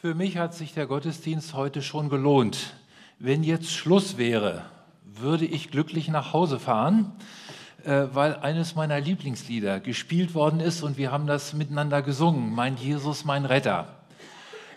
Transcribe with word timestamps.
Für 0.00 0.14
mich 0.14 0.36
hat 0.36 0.54
sich 0.54 0.74
der 0.74 0.86
Gottesdienst 0.86 1.54
heute 1.54 1.82
schon 1.82 2.08
gelohnt. 2.08 2.74
Wenn 3.18 3.42
jetzt 3.42 3.72
Schluss 3.72 4.16
wäre, 4.16 4.62
würde 5.04 5.44
ich 5.44 5.72
glücklich 5.72 6.06
nach 6.06 6.32
Hause 6.32 6.60
fahren, 6.60 7.10
äh, 7.82 8.04
weil 8.12 8.36
eines 8.36 8.76
meiner 8.76 9.00
Lieblingslieder 9.00 9.80
gespielt 9.80 10.34
worden 10.34 10.60
ist 10.60 10.84
und 10.84 10.98
wir 10.98 11.10
haben 11.10 11.26
das 11.26 11.52
miteinander 11.52 12.00
gesungen, 12.00 12.54
Mein 12.54 12.76
Jesus, 12.76 13.24
mein 13.24 13.44
Retter. 13.44 13.88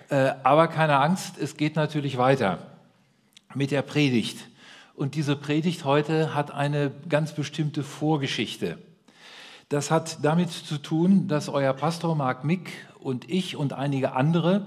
Äh, 0.10 0.32
aber 0.42 0.68
keine 0.70 0.98
Angst, 0.98 1.38
es 1.38 1.56
geht 1.56 1.76
natürlich 1.76 2.18
weiter 2.18 2.58
mit 3.54 3.70
der 3.70 3.84
Predigt. 3.84 4.40
Und 4.96 5.14
diese 5.14 5.36
Predigt 5.36 5.86
heute 5.86 6.34
hat 6.34 6.50
eine 6.50 6.92
ganz 7.10 7.34
bestimmte 7.34 7.84
Vorgeschichte. 7.84 8.80
Das 9.70 9.92
hat 9.92 10.26
damit 10.26 10.50
zu 10.50 10.80
tun, 10.80 11.28
dass 11.28 11.48
euer 11.48 11.74
Pastor 11.74 12.16
Mark 12.16 12.44
Mick 12.44 12.72
und 13.00 13.30
ich 13.30 13.56
und 13.56 13.74
einige 13.74 14.14
andere 14.14 14.66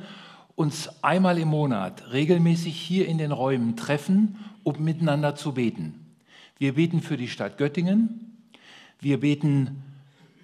uns 0.57 1.03
einmal 1.03 1.39
im 1.39 1.49
Monat 1.49 2.13
regelmäßig 2.13 2.77
hier 2.77 3.09
in 3.09 3.19
den 3.19 3.33
Räumen 3.33 3.77
treffen, 3.77 4.39
um 4.63 4.83
miteinander 4.83 5.35
zu 5.35 5.53
beten. 5.53 6.07
Wir 6.59 6.75
beten 6.75 7.01
für 7.01 7.17
die 7.17 7.29
Stadt 7.29 7.59
Göttingen, 7.59 8.43
wir 9.01 9.21
beten 9.21 9.83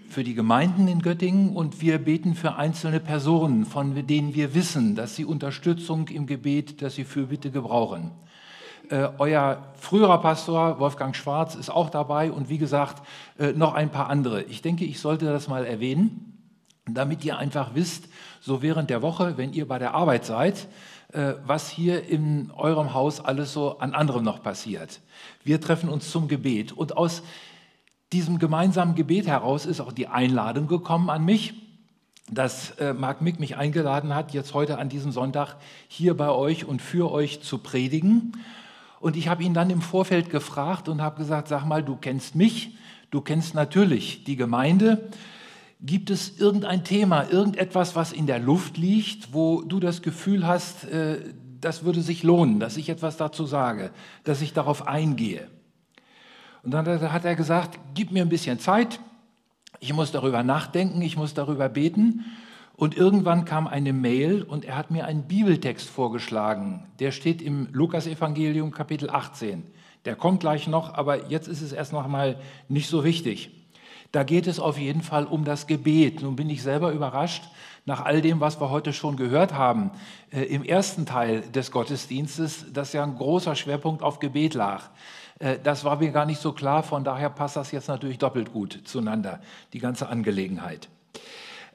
für 0.08 0.24
die 0.24 0.34
Gemeinden 0.34 0.88
in 0.88 1.02
Göttingen 1.02 1.54
und 1.54 1.80
wir 1.80 1.98
beten 1.98 2.34
für 2.34 2.56
einzelne 2.56 2.98
Personen, 2.98 3.64
von 3.64 4.06
denen 4.06 4.34
wir 4.34 4.54
wissen, 4.54 4.96
dass 4.96 5.14
sie 5.14 5.24
Unterstützung 5.24 6.08
im 6.08 6.26
Gebet, 6.26 6.82
dass 6.82 6.96
sie 6.96 7.04
Fürbitte 7.04 7.52
gebrauchen. 7.52 8.10
Äh, 8.88 9.08
euer 9.18 9.72
früherer 9.76 10.20
Pastor 10.20 10.80
Wolfgang 10.80 11.14
Schwarz 11.14 11.54
ist 11.54 11.70
auch 11.70 11.90
dabei 11.90 12.32
und 12.32 12.48
wie 12.48 12.58
gesagt 12.58 13.06
äh, 13.38 13.52
noch 13.52 13.74
ein 13.74 13.90
paar 13.90 14.10
andere. 14.10 14.42
Ich 14.42 14.62
denke, 14.62 14.84
ich 14.84 14.98
sollte 14.98 15.26
das 15.26 15.46
mal 15.46 15.64
erwähnen 15.64 16.39
damit 16.86 17.24
ihr 17.24 17.38
einfach 17.38 17.74
wisst, 17.74 18.08
so 18.40 18.62
während 18.62 18.90
der 18.90 19.02
Woche, 19.02 19.36
wenn 19.36 19.52
ihr 19.52 19.68
bei 19.68 19.78
der 19.78 19.94
Arbeit 19.94 20.24
seid, 20.24 20.68
äh, 21.12 21.34
was 21.44 21.70
hier 21.70 22.06
in 22.06 22.50
eurem 22.52 22.94
Haus 22.94 23.20
alles 23.20 23.52
so 23.52 23.78
an 23.78 23.94
anderem 23.94 24.24
noch 24.24 24.42
passiert. 24.42 25.00
Wir 25.44 25.60
treffen 25.60 25.88
uns 25.88 26.10
zum 26.10 26.28
Gebet 26.28 26.72
und 26.72 26.96
aus 26.96 27.22
diesem 28.12 28.38
gemeinsamen 28.38 28.94
Gebet 28.94 29.26
heraus 29.26 29.66
ist 29.66 29.80
auch 29.80 29.92
die 29.92 30.08
Einladung 30.08 30.66
gekommen 30.66 31.10
an 31.10 31.24
mich, 31.24 31.54
dass 32.30 32.72
äh, 32.72 32.92
Marc 32.92 33.22
Mick 33.22 33.40
mich 33.40 33.56
eingeladen 33.56 34.14
hat, 34.14 34.32
jetzt 34.32 34.54
heute 34.54 34.78
an 34.78 34.88
diesem 34.88 35.12
Sonntag 35.12 35.56
hier 35.88 36.16
bei 36.16 36.30
euch 36.30 36.64
und 36.64 36.80
für 36.80 37.10
euch 37.10 37.42
zu 37.42 37.58
predigen. 37.58 38.32
Und 39.00 39.16
ich 39.16 39.28
habe 39.28 39.42
ihn 39.42 39.54
dann 39.54 39.70
im 39.70 39.80
Vorfeld 39.80 40.30
gefragt 40.30 40.88
und 40.88 41.02
habe 41.02 41.16
gesagt, 41.16 41.48
sag 41.48 41.64
mal, 41.64 41.82
du 41.82 41.96
kennst 41.96 42.34
mich, 42.34 42.76
du 43.10 43.20
kennst 43.20 43.54
natürlich 43.54 44.24
die 44.24 44.36
Gemeinde, 44.36 45.08
Gibt 45.82 46.10
es 46.10 46.38
irgendein 46.38 46.84
Thema, 46.84 47.30
irgendetwas, 47.30 47.96
was 47.96 48.12
in 48.12 48.26
der 48.26 48.38
Luft 48.38 48.76
liegt, 48.76 49.32
wo 49.32 49.62
du 49.62 49.80
das 49.80 50.02
Gefühl 50.02 50.46
hast, 50.46 50.84
äh, 50.84 51.20
das 51.60 51.84
würde 51.84 52.02
sich 52.02 52.22
lohnen, 52.22 52.60
dass 52.60 52.76
ich 52.76 52.88
etwas 52.88 53.16
dazu 53.16 53.46
sage, 53.46 53.90
dass 54.24 54.42
ich 54.42 54.52
darauf 54.52 54.86
eingehe? 54.86 55.48
Und 56.62 56.72
dann 56.72 56.86
hat 56.86 57.24
er 57.24 57.34
gesagt, 57.34 57.78
gib 57.94 58.12
mir 58.12 58.22
ein 58.22 58.28
bisschen 58.28 58.58
Zeit, 58.58 59.00
ich 59.78 59.94
muss 59.94 60.12
darüber 60.12 60.42
nachdenken, 60.42 61.00
ich 61.00 61.16
muss 61.16 61.32
darüber 61.32 61.68
beten. 61.68 62.24
Und 62.76 62.96
irgendwann 62.96 63.44
kam 63.44 63.66
eine 63.66 63.92
Mail 63.92 64.42
und 64.42 64.64
er 64.64 64.76
hat 64.76 64.90
mir 64.90 65.06
einen 65.06 65.24
Bibeltext 65.24 65.88
vorgeschlagen. 65.88 66.86
Der 66.98 67.12
steht 67.12 67.42
im 67.42 67.68
Lukasevangelium 67.72 68.70
Kapitel 68.70 69.10
18. 69.10 69.64
Der 70.04 70.16
kommt 70.16 70.40
gleich 70.40 70.66
noch, 70.66 70.94
aber 70.94 71.28
jetzt 71.28 71.48
ist 71.48 71.62
es 71.62 71.72
erst 71.72 71.92
noch 71.92 72.06
mal 72.08 72.38
nicht 72.68 72.88
so 72.88 73.04
wichtig. 73.04 73.50
Da 74.12 74.24
geht 74.24 74.46
es 74.46 74.58
auf 74.58 74.78
jeden 74.78 75.02
Fall 75.02 75.24
um 75.24 75.44
das 75.44 75.66
Gebet. 75.66 76.22
Nun 76.22 76.36
bin 76.36 76.50
ich 76.50 76.62
selber 76.62 76.92
überrascht, 76.92 77.44
nach 77.86 78.04
all 78.04 78.20
dem, 78.20 78.40
was 78.40 78.60
wir 78.60 78.70
heute 78.70 78.92
schon 78.92 79.16
gehört 79.16 79.54
haben, 79.54 79.90
äh, 80.32 80.42
im 80.42 80.64
ersten 80.64 81.06
Teil 81.06 81.42
des 81.42 81.70
Gottesdienstes, 81.70 82.72
dass 82.72 82.92
ja 82.92 83.04
ein 83.04 83.16
großer 83.16 83.54
Schwerpunkt 83.54 84.02
auf 84.02 84.18
Gebet 84.18 84.54
lag. 84.54 84.90
Äh, 85.38 85.58
das 85.62 85.84
war 85.84 85.96
mir 85.96 86.10
gar 86.10 86.26
nicht 86.26 86.40
so 86.40 86.52
klar, 86.52 86.82
von 86.82 87.04
daher 87.04 87.30
passt 87.30 87.56
das 87.56 87.72
jetzt 87.72 87.88
natürlich 87.88 88.18
doppelt 88.18 88.52
gut 88.52 88.80
zueinander, 88.84 89.40
die 89.72 89.78
ganze 89.78 90.08
Angelegenheit. 90.08 90.88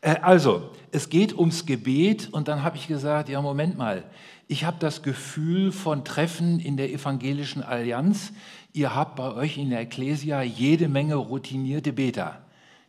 Äh, 0.02 0.18
also, 0.22 0.70
es 0.92 1.10
geht 1.10 1.38
ums 1.38 1.66
Gebet 1.66 2.30
und 2.32 2.48
dann 2.48 2.64
habe 2.64 2.78
ich 2.78 2.88
gesagt, 2.88 3.30
ja, 3.30 3.42
Moment 3.42 3.78
mal, 3.78 4.04
ich 4.48 4.64
habe 4.64 4.78
das 4.80 5.02
Gefühl 5.02 5.72
von 5.72 6.06
Treffen 6.06 6.60
in 6.60 6.78
der 6.78 6.92
evangelischen 6.92 7.64
Allianz, 7.64 8.32
ihr 8.76 8.94
habt 8.94 9.16
bei 9.16 9.34
euch 9.34 9.58
in 9.58 9.70
der 9.70 9.80
Ecclesia 9.80 10.42
jede 10.42 10.90
Menge 10.90 11.16
routinierte 11.16 11.94
Beter. 11.94 12.42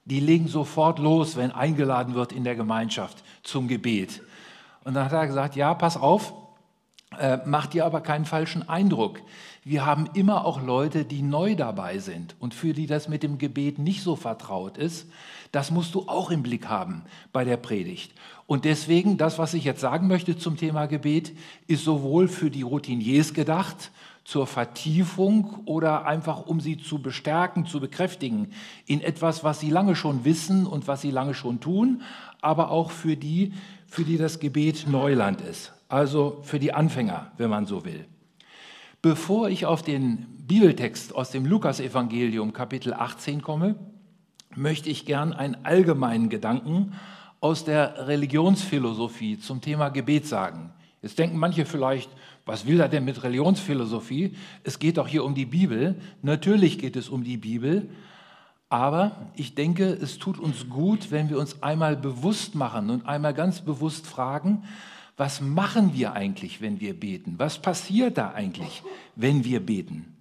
Die 0.05 0.21
legen 0.21 0.49
sofort 0.49 0.99
los, 0.99 1.37
wenn 1.37 1.53
eingeladen 1.53 2.15
wird 2.15 2.33
in 2.33 2.45
der 2.45 2.57
Gemeinschaft 2.57 3.23
zum 3.43 3.69
Gebet. 3.69 4.23
Und 4.85 4.95
dann 4.95 5.05
hat 5.05 5.13
er 5.13 5.27
gesagt, 5.27 5.57
ja, 5.57 5.75
pass 5.75 5.97
auf, 5.97 6.33
äh, 7.19 7.39
macht 7.47 7.73
dir 7.73 7.87
aber 7.87 8.01
keinen 8.01 8.25
falschen 8.25 8.69
Eindruck. 8.69 9.21
Wir 9.65 9.87
haben 9.87 10.09
immer 10.15 10.45
auch 10.45 10.61
Leute, 10.61 11.05
die 11.05 11.23
neu 11.23 11.55
dabei 11.55 11.99
sind 11.99 12.35
und 12.41 12.53
für 12.55 12.73
die 12.73 12.87
das 12.87 13.09
mit 13.09 13.23
dem 13.23 13.39
Gebet 13.39 13.79
nicht 13.79 14.03
so 14.03 14.17
vertraut 14.17 14.79
ist. 14.79 15.09
Das 15.53 15.71
musst 15.71 15.95
du 15.95 16.09
auch 16.09 16.31
im 16.31 16.43
Blick 16.43 16.69
haben 16.69 17.03
bei 17.33 17.45
der 17.45 17.57
Predigt. 17.57 18.13
Und 18.47 18.65
deswegen, 18.65 19.17
das, 19.17 19.39
was 19.39 19.55
ich 19.55 19.65
jetzt 19.65 19.81
sagen 19.81 20.09
möchte 20.09 20.37
zum 20.37 20.57
Thema 20.57 20.87
Gebet, 20.87 21.37
ist 21.69 21.85
sowohl 21.85 22.29
für 22.29 22.51
die 22.51 22.63
Routiniers 22.63 23.35
gedacht, 23.35 23.91
zur 24.27 24.49
Vertiefung 24.49 25.63
oder 25.67 26.05
einfach 26.05 26.47
um 26.47 26.59
sie 26.59 26.79
zu 26.79 27.01
bestärken, 27.01 27.65
zu 27.65 27.79
bekräftigen 27.79 28.51
in 28.85 29.01
etwas, 29.01 29.45
was 29.45 29.61
sie 29.61 29.71
lange 29.71 29.95
schon 29.95 30.25
wissen 30.25 30.67
und 30.67 30.89
was 30.89 31.01
sie 31.01 31.13
lange 31.13 31.33
schon 31.33 31.61
tun, 31.61 32.03
aber 32.41 32.73
auch 32.73 32.91
für 32.91 33.17
die, 33.17 33.53
für 33.87 34.03
die 34.03 34.19
das 34.19 34.41
Gebet 34.41 34.89
Neuland 34.89 35.41
ist, 35.43 35.73
also 35.89 36.41
für 36.43 36.59
die 36.59 36.73
Anfänger, 36.73 37.31
wenn 37.37 37.51
man 37.51 37.67
so 37.67 37.85
will. 37.85 38.05
Bevor 39.01 39.49
ich 39.49 39.65
auf 39.65 39.83
den 39.83 40.27
Bibeltext 40.45 41.15
aus 41.15 41.31
dem 41.31 41.47
Lukasevangelium 41.47 42.53
Kapitel 42.53 42.95
18 42.95 43.43
komme, 43.43 43.77
möchte 44.57 44.91
ich 44.91 45.07
gern 45.07 45.35
einen 45.35 45.65
allgemeinen 45.65 46.31
Gedanken 46.31 46.95
aus 47.39 47.65
der 47.65 48.09
Religionsphilosophie 48.09 49.39
zum 49.39 49.61
Thema 49.61 49.91
Gebet 49.91 50.27
sagen. 50.27 50.73
Jetzt 51.07 51.21
denken 51.21 51.39
manche 51.39 51.67
vielleicht, 51.67 52.11
was 52.47 52.67
will 52.67 52.81
er 52.81 52.89
denn 52.89 53.05
mit 53.05 53.23
Religionsphilosophie? 53.23 54.35
Es 54.65 54.81
geht 54.81 54.97
doch 54.97 55.07
hier 55.07 55.23
um 55.23 55.37
die 55.37 55.47
Bibel. 55.47 55.95
Natürlich 56.21 56.81
geht 56.81 56.97
es 56.97 57.09
um 57.09 57.23
die 57.23 57.37
Bibel. 57.37 57.89
Aber 58.71 59.31
ich 59.37 59.55
denke, 59.55 59.85
es 59.85 60.19
tut 60.19 60.37
uns 60.37 60.69
gut, 60.69 61.13
wenn 61.13 61.31
wir 61.31 61.39
uns 61.39 61.63
einmal 61.63 61.95
bewusst 61.95 62.57
machen 62.57 62.91
und 62.91 63.07
einmal 63.07 63.35
ganz 63.35 63.61
bewusst 63.61 64.05
fragen, 64.05 64.65
was 65.17 65.41
machen 65.41 65.95
wir 65.95 66.15
eigentlich, 66.15 66.61
wenn 66.61 66.81
wir 66.81 66.99
beten? 66.99 67.37
Was 67.39 67.63
passiert 67.63 68.19
da 68.19 68.33
eigentlich, 68.33 68.83
wenn 69.15 69.45
wir 69.45 69.65
beten? 69.65 70.13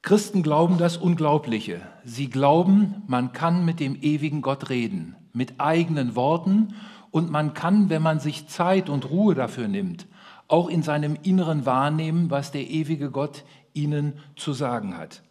Christen 0.00 0.42
glauben 0.42 0.78
das 0.78 0.96
Unglaubliche. 0.96 1.82
Sie 2.04 2.30
glauben, 2.30 3.02
man 3.06 3.32
kann 3.32 3.66
mit 3.66 3.80
dem 3.80 4.00
ewigen 4.00 4.40
Gott 4.40 4.70
reden, 4.70 5.14
mit 5.34 5.60
eigenen 5.60 6.16
Worten 6.16 6.72
und 7.14 7.30
man 7.30 7.54
kann, 7.54 7.90
wenn 7.90 8.02
man 8.02 8.18
sich 8.18 8.48
Zeit 8.48 8.88
und 8.88 9.08
Ruhe 9.08 9.36
dafür 9.36 9.68
nimmt, 9.68 10.08
auch 10.48 10.68
in 10.68 10.82
seinem 10.82 11.16
Inneren 11.22 11.64
wahrnehmen, 11.64 12.28
was 12.28 12.50
der 12.50 12.68
ewige 12.68 13.12
Gott 13.12 13.44
ihnen 13.72 14.14
zu 14.34 14.52
sagen 14.52 14.96
hat. 14.98 15.22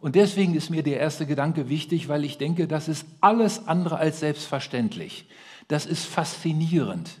Und 0.00 0.16
deswegen 0.16 0.56
ist 0.56 0.68
mir 0.68 0.82
der 0.82 0.98
erste 0.98 1.26
Gedanke 1.26 1.68
wichtig, 1.68 2.08
weil 2.08 2.24
ich 2.24 2.38
denke, 2.38 2.66
das 2.66 2.88
ist 2.88 3.06
alles 3.20 3.68
andere 3.68 3.98
als 3.98 4.18
selbstverständlich. 4.18 5.28
Das 5.68 5.86
ist 5.86 6.06
faszinierend, 6.06 7.20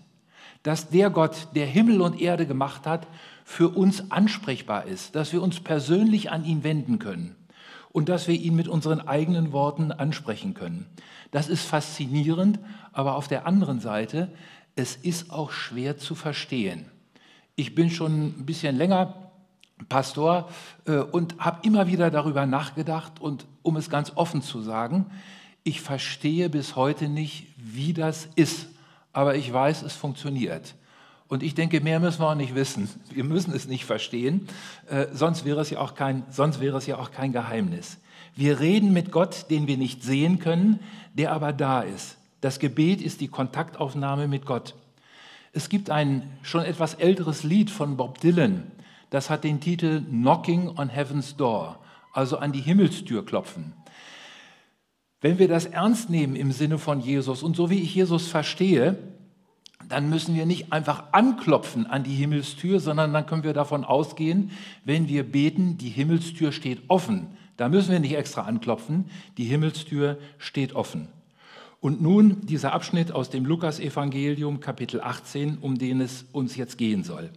dass 0.64 0.88
der 0.90 1.08
Gott, 1.08 1.46
der 1.54 1.66
Himmel 1.66 2.00
und 2.00 2.20
Erde 2.20 2.44
gemacht 2.44 2.88
hat, 2.88 3.06
für 3.44 3.68
uns 3.68 4.10
ansprechbar 4.10 4.86
ist, 4.86 5.14
dass 5.14 5.32
wir 5.32 5.42
uns 5.42 5.60
persönlich 5.60 6.32
an 6.32 6.44
ihn 6.44 6.64
wenden 6.64 6.98
können 6.98 7.36
und 7.90 8.08
dass 8.08 8.28
wir 8.28 8.34
ihn 8.34 8.54
mit 8.54 8.68
unseren 8.68 9.00
eigenen 9.06 9.52
Worten 9.52 9.92
ansprechen 9.92 10.54
können. 10.54 10.86
Das 11.30 11.48
ist 11.48 11.64
faszinierend, 11.64 12.58
aber 12.92 13.16
auf 13.16 13.28
der 13.28 13.46
anderen 13.46 13.80
Seite 13.80 14.30
es 14.78 14.96
ist 14.96 15.30
auch 15.30 15.50
schwer 15.50 15.98
zu 15.98 16.14
verstehen. 16.14 16.86
Ich 17.56 17.74
bin 17.74 17.90
schon 17.90 18.26
ein 18.26 18.46
bisschen 18.46 18.76
länger 18.76 19.32
Pastor 19.88 20.48
äh, 20.86 20.98
und 20.98 21.38
habe 21.38 21.66
immer 21.66 21.88
wieder 21.88 22.10
darüber 22.10 22.46
nachgedacht 22.46 23.20
und 23.20 23.46
um 23.62 23.76
es 23.76 23.90
ganz 23.90 24.12
offen 24.14 24.42
zu 24.42 24.60
sagen, 24.60 25.06
ich 25.64 25.80
verstehe 25.80 26.48
bis 26.48 26.76
heute 26.76 27.08
nicht, 27.08 27.48
wie 27.56 27.92
das 27.92 28.28
ist, 28.36 28.68
aber 29.12 29.34
ich 29.34 29.52
weiß, 29.52 29.82
es 29.82 29.94
funktioniert. 29.94 30.74
Und 31.28 31.42
ich 31.42 31.54
denke, 31.54 31.80
mehr 31.80 32.00
müssen 32.00 32.20
wir 32.20 32.30
auch 32.30 32.34
nicht 32.34 32.54
wissen. 32.54 32.88
Wir 33.12 33.24
müssen 33.24 33.52
es 33.54 33.68
nicht 33.68 33.84
verstehen, 33.84 34.48
äh, 34.88 35.06
sonst, 35.12 35.44
wäre 35.44 35.60
es 35.60 35.70
ja 35.70 35.78
auch 35.78 35.94
kein, 35.94 36.24
sonst 36.30 36.60
wäre 36.60 36.78
es 36.78 36.86
ja 36.86 36.98
auch 36.98 37.10
kein 37.10 37.32
Geheimnis. 37.32 37.98
Wir 38.34 38.60
reden 38.60 38.92
mit 38.92 39.12
Gott, 39.12 39.50
den 39.50 39.66
wir 39.66 39.76
nicht 39.76 40.02
sehen 40.02 40.38
können, 40.38 40.80
der 41.12 41.32
aber 41.32 41.52
da 41.52 41.82
ist. 41.82 42.16
Das 42.40 42.58
Gebet 42.58 43.02
ist 43.02 43.20
die 43.20 43.28
Kontaktaufnahme 43.28 44.28
mit 44.28 44.46
Gott. 44.46 44.74
Es 45.52 45.68
gibt 45.68 45.90
ein 45.90 46.30
schon 46.42 46.64
etwas 46.64 46.94
älteres 46.94 47.42
Lied 47.42 47.70
von 47.70 47.96
Bob 47.96 48.20
Dylan, 48.20 48.70
das 49.10 49.30
hat 49.30 49.44
den 49.44 49.60
Titel 49.60 50.02
Knocking 50.02 50.68
on 50.78 50.88
Heaven's 50.88 51.36
Door, 51.36 51.78
also 52.12 52.38
an 52.38 52.52
die 52.52 52.60
Himmelstür 52.60 53.24
klopfen. 53.24 53.72
Wenn 55.20 55.38
wir 55.38 55.48
das 55.48 55.66
ernst 55.66 56.10
nehmen 56.10 56.36
im 56.36 56.52
Sinne 56.52 56.78
von 56.78 57.00
Jesus 57.00 57.42
und 57.42 57.56
so 57.56 57.70
wie 57.70 57.80
ich 57.80 57.94
Jesus 57.94 58.28
verstehe, 58.28 58.96
dann 59.88 60.10
müssen 60.10 60.34
wir 60.34 60.46
nicht 60.46 60.72
einfach 60.72 61.04
anklopfen 61.12 61.86
an 61.86 62.04
die 62.04 62.14
Himmelstür, 62.14 62.80
sondern 62.80 63.12
dann 63.12 63.26
können 63.26 63.44
wir 63.44 63.54
davon 63.54 63.84
ausgehen, 63.84 64.50
wenn 64.84 65.08
wir 65.08 65.24
beten, 65.24 65.78
die 65.78 65.88
Himmelstür 65.88 66.52
steht 66.52 66.82
offen. 66.88 67.28
Da 67.56 67.68
müssen 67.68 67.90
wir 67.90 68.00
nicht 68.00 68.16
extra 68.16 68.42
anklopfen, 68.42 69.06
die 69.36 69.44
Himmelstür 69.44 70.18
steht 70.38 70.74
offen. 70.74 71.08
Und 71.80 72.02
nun 72.02 72.46
dieser 72.46 72.72
Abschnitt 72.72 73.12
aus 73.12 73.30
dem 73.30 73.44
Lukasevangelium 73.44 74.60
Kapitel 74.60 75.00
18, 75.00 75.58
um 75.58 75.78
den 75.78 76.00
es 76.00 76.26
uns 76.32 76.56
jetzt 76.56 76.76
gehen 76.76 77.04
soll. 77.04 77.30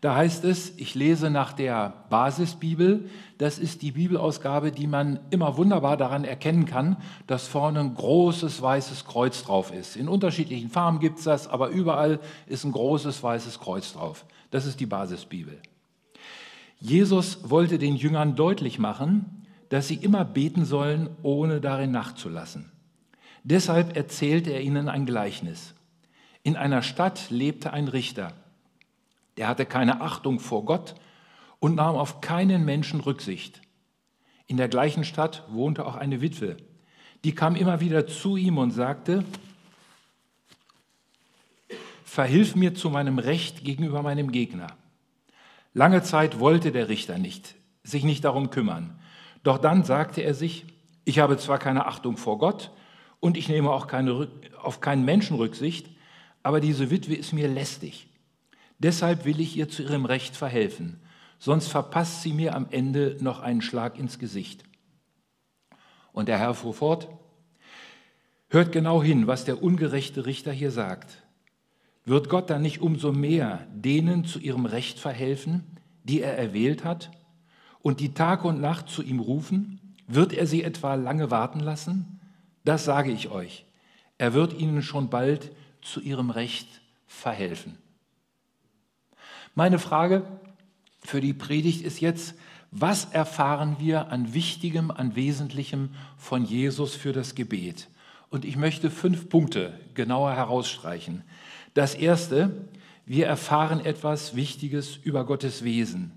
Da 0.00 0.14
heißt 0.14 0.44
es, 0.44 0.76
ich 0.76 0.94
lese 0.94 1.30
nach 1.30 1.52
der 1.52 2.04
Basisbibel, 2.10 3.08
das 3.38 3.58
ist 3.58 3.82
die 3.82 3.92
Bibelausgabe, 3.92 4.70
die 4.70 4.86
man 4.86 5.20
immer 5.30 5.56
wunderbar 5.56 5.96
daran 5.96 6.24
erkennen 6.24 6.66
kann, 6.66 6.96
dass 7.26 7.48
vorne 7.48 7.80
ein 7.80 7.94
großes 7.94 8.60
weißes 8.60 9.06
Kreuz 9.06 9.42
drauf 9.44 9.72
ist. 9.72 9.96
In 9.96 10.08
unterschiedlichen 10.08 10.68
Farben 10.68 11.00
gibt 11.00 11.18
es 11.18 11.24
das, 11.24 11.48
aber 11.48 11.68
überall 11.68 12.20
ist 12.46 12.64
ein 12.64 12.72
großes 12.72 13.22
weißes 13.22 13.58
Kreuz 13.58 13.94
drauf. 13.94 14.26
Das 14.50 14.66
ist 14.66 14.80
die 14.80 14.86
Basisbibel. 14.86 15.60
Jesus 16.78 17.48
wollte 17.48 17.78
den 17.78 17.96
Jüngern 17.96 18.36
deutlich 18.36 18.78
machen, 18.78 19.46
dass 19.70 19.88
sie 19.88 19.96
immer 19.96 20.24
beten 20.24 20.64
sollen, 20.64 21.08
ohne 21.22 21.60
darin 21.60 21.90
nachzulassen. 21.90 22.70
Deshalb 23.44 23.96
erzählte 23.96 24.50
er 24.50 24.60
ihnen 24.60 24.88
ein 24.88 25.06
Gleichnis. 25.06 25.74
In 26.42 26.56
einer 26.56 26.82
Stadt 26.82 27.30
lebte 27.30 27.72
ein 27.72 27.88
Richter 27.88 28.34
der 29.36 29.48
hatte 29.48 29.66
keine 29.66 30.00
Achtung 30.00 30.40
vor 30.40 30.64
Gott 30.64 30.94
und 31.58 31.74
nahm 31.74 31.96
auf 31.96 32.20
keinen 32.20 32.64
Menschen 32.64 33.00
Rücksicht. 33.00 33.60
In 34.46 34.56
der 34.56 34.68
gleichen 34.68 35.04
Stadt 35.04 35.44
wohnte 35.48 35.86
auch 35.86 35.96
eine 35.96 36.20
Witwe. 36.20 36.56
Die 37.24 37.34
kam 37.34 37.56
immer 37.56 37.80
wieder 37.80 38.06
zu 38.06 38.36
ihm 38.36 38.58
und 38.58 38.70
sagte, 38.70 39.24
Verhilf 42.04 42.56
mir 42.56 42.74
zu 42.74 42.88
meinem 42.88 43.18
Recht 43.18 43.62
gegenüber 43.62 44.00
meinem 44.02 44.32
Gegner. 44.32 44.68
Lange 45.74 46.02
Zeit 46.02 46.40
wollte 46.40 46.72
der 46.72 46.88
Richter 46.88 47.18
nicht, 47.18 47.56
sich 47.82 48.04
nicht 48.04 48.24
darum 48.24 48.48
kümmern. 48.48 48.98
Doch 49.42 49.58
dann 49.58 49.84
sagte 49.84 50.22
er 50.22 50.32
sich, 50.32 50.64
ich 51.04 51.18
habe 51.18 51.36
zwar 51.36 51.58
keine 51.58 51.84
Achtung 51.84 52.16
vor 52.16 52.38
Gott 52.38 52.70
und 53.20 53.36
ich 53.36 53.50
nehme 53.50 53.70
auch 53.70 53.86
keine, 53.86 54.28
auf 54.62 54.80
keinen 54.80 55.04
Menschen 55.04 55.36
Rücksicht, 55.36 55.90
aber 56.42 56.60
diese 56.60 56.90
Witwe 56.90 57.14
ist 57.16 57.34
mir 57.34 57.48
lästig. 57.48 58.08
Deshalb 58.78 59.24
will 59.24 59.40
ich 59.40 59.56
ihr 59.56 59.68
zu 59.68 59.82
ihrem 59.82 60.04
Recht 60.04 60.36
verhelfen, 60.36 61.00
sonst 61.38 61.68
verpasst 61.68 62.22
sie 62.22 62.32
mir 62.32 62.54
am 62.54 62.66
Ende 62.70 63.16
noch 63.20 63.40
einen 63.40 63.62
Schlag 63.62 63.98
ins 63.98 64.18
Gesicht. 64.18 64.64
Und 66.12 66.28
der 66.28 66.38
Herr 66.38 66.54
fuhr 66.54 66.74
fort, 66.74 67.08
hört 68.48 68.72
genau 68.72 69.02
hin, 69.02 69.26
was 69.26 69.44
der 69.44 69.62
ungerechte 69.62 70.26
Richter 70.26 70.52
hier 70.52 70.70
sagt. 70.70 71.22
Wird 72.04 72.28
Gott 72.28 72.50
dann 72.50 72.62
nicht 72.62 72.80
umso 72.80 73.12
mehr 73.12 73.66
denen 73.72 74.24
zu 74.24 74.38
ihrem 74.38 74.66
Recht 74.66 74.98
verhelfen, 74.98 75.64
die 76.04 76.20
er 76.20 76.38
erwählt 76.38 76.84
hat, 76.84 77.10
und 77.80 78.00
die 78.00 78.14
Tag 78.14 78.44
und 78.44 78.60
Nacht 78.60 78.88
zu 78.88 79.02
ihm 79.02 79.20
rufen? 79.20 79.94
Wird 80.06 80.32
er 80.32 80.46
sie 80.46 80.62
etwa 80.62 80.94
lange 80.94 81.30
warten 81.30 81.60
lassen? 81.60 82.20
Das 82.64 82.84
sage 82.84 83.10
ich 83.12 83.28
euch. 83.28 83.64
Er 84.18 84.34
wird 84.34 84.58
ihnen 84.58 84.82
schon 84.82 85.10
bald 85.10 85.52
zu 85.82 86.00
ihrem 86.00 86.30
Recht 86.30 86.80
verhelfen. 87.06 87.78
Meine 89.58 89.78
Frage 89.78 90.22
für 91.00 91.22
die 91.22 91.32
Predigt 91.32 91.80
ist 91.80 92.02
jetzt, 92.02 92.34
was 92.72 93.06
erfahren 93.06 93.76
wir 93.78 94.12
an 94.12 94.34
Wichtigem, 94.34 94.90
an 94.90 95.16
Wesentlichem 95.16 95.94
von 96.18 96.44
Jesus 96.44 96.94
für 96.94 97.14
das 97.14 97.34
Gebet? 97.34 97.88
Und 98.28 98.44
ich 98.44 98.58
möchte 98.58 98.90
fünf 98.90 99.30
Punkte 99.30 99.80
genauer 99.94 100.34
herausstreichen. 100.34 101.22
Das 101.72 101.94
erste, 101.94 102.68
wir 103.06 103.28
erfahren 103.28 103.82
etwas 103.82 104.36
Wichtiges 104.36 104.94
über 104.94 105.24
Gottes 105.24 105.64
Wesen. 105.64 106.12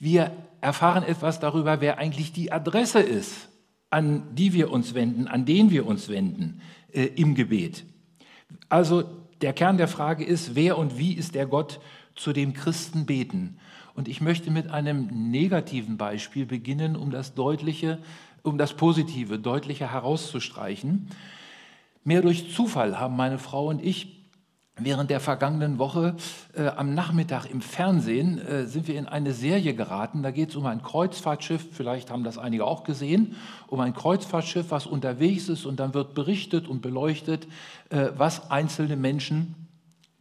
Wir 0.00 0.32
erfahren 0.60 1.04
etwas 1.04 1.38
darüber, 1.38 1.80
wer 1.80 1.98
eigentlich 1.98 2.32
die 2.32 2.50
Adresse 2.50 2.98
ist, 2.98 3.50
an 3.88 4.34
die 4.34 4.52
wir 4.52 4.72
uns 4.72 4.94
wenden, 4.94 5.28
an 5.28 5.46
den 5.46 5.70
wir 5.70 5.86
uns 5.86 6.08
wenden 6.08 6.60
äh, 6.90 7.04
im 7.04 7.36
Gebet. 7.36 7.84
Also 8.68 9.04
der 9.42 9.52
Kern 9.52 9.76
der 9.76 9.86
Frage 9.86 10.24
ist, 10.24 10.56
wer 10.56 10.76
und 10.76 10.98
wie 10.98 11.12
ist 11.12 11.36
der 11.36 11.46
Gott, 11.46 11.78
zu 12.18 12.32
dem 12.32 12.52
Christen 12.52 13.06
beten. 13.06 13.58
Und 13.94 14.08
ich 14.08 14.20
möchte 14.20 14.50
mit 14.50 14.70
einem 14.70 15.30
negativen 15.30 15.96
Beispiel 15.96 16.46
beginnen, 16.46 16.96
um 16.96 17.10
das 17.10 17.34
Deutliche, 17.34 17.98
um 18.42 18.58
das 18.58 18.74
Positive 18.74 19.38
deutlicher 19.38 19.90
herauszustreichen. 19.90 21.08
Mehr 22.04 22.22
durch 22.22 22.52
Zufall 22.54 22.98
haben 22.98 23.16
meine 23.16 23.38
Frau 23.38 23.66
und 23.68 23.84
ich 23.84 24.18
während 24.80 25.10
der 25.10 25.20
vergangenen 25.20 25.78
Woche 25.78 26.14
äh, 26.54 26.68
am 26.68 26.94
Nachmittag 26.94 27.46
im 27.46 27.60
Fernsehen 27.60 28.38
äh, 28.38 28.66
sind 28.66 28.86
wir 28.86 28.96
in 28.96 29.06
eine 29.06 29.32
Serie 29.32 29.74
geraten. 29.74 30.22
Da 30.22 30.30
geht 30.30 30.50
es 30.50 30.56
um 30.56 30.66
ein 30.66 30.82
Kreuzfahrtschiff, 30.82 31.66
vielleicht 31.72 32.10
haben 32.10 32.22
das 32.22 32.38
einige 32.38 32.64
auch 32.64 32.84
gesehen, 32.84 33.34
um 33.66 33.80
ein 33.80 33.92
Kreuzfahrtschiff, 33.92 34.70
was 34.70 34.86
unterwegs 34.86 35.48
ist 35.48 35.66
und 35.66 35.80
dann 35.80 35.94
wird 35.94 36.14
berichtet 36.14 36.68
und 36.68 36.80
beleuchtet, 36.80 37.48
äh, 37.90 38.10
was 38.16 38.50
einzelne 38.50 38.96
Menschen 38.96 39.67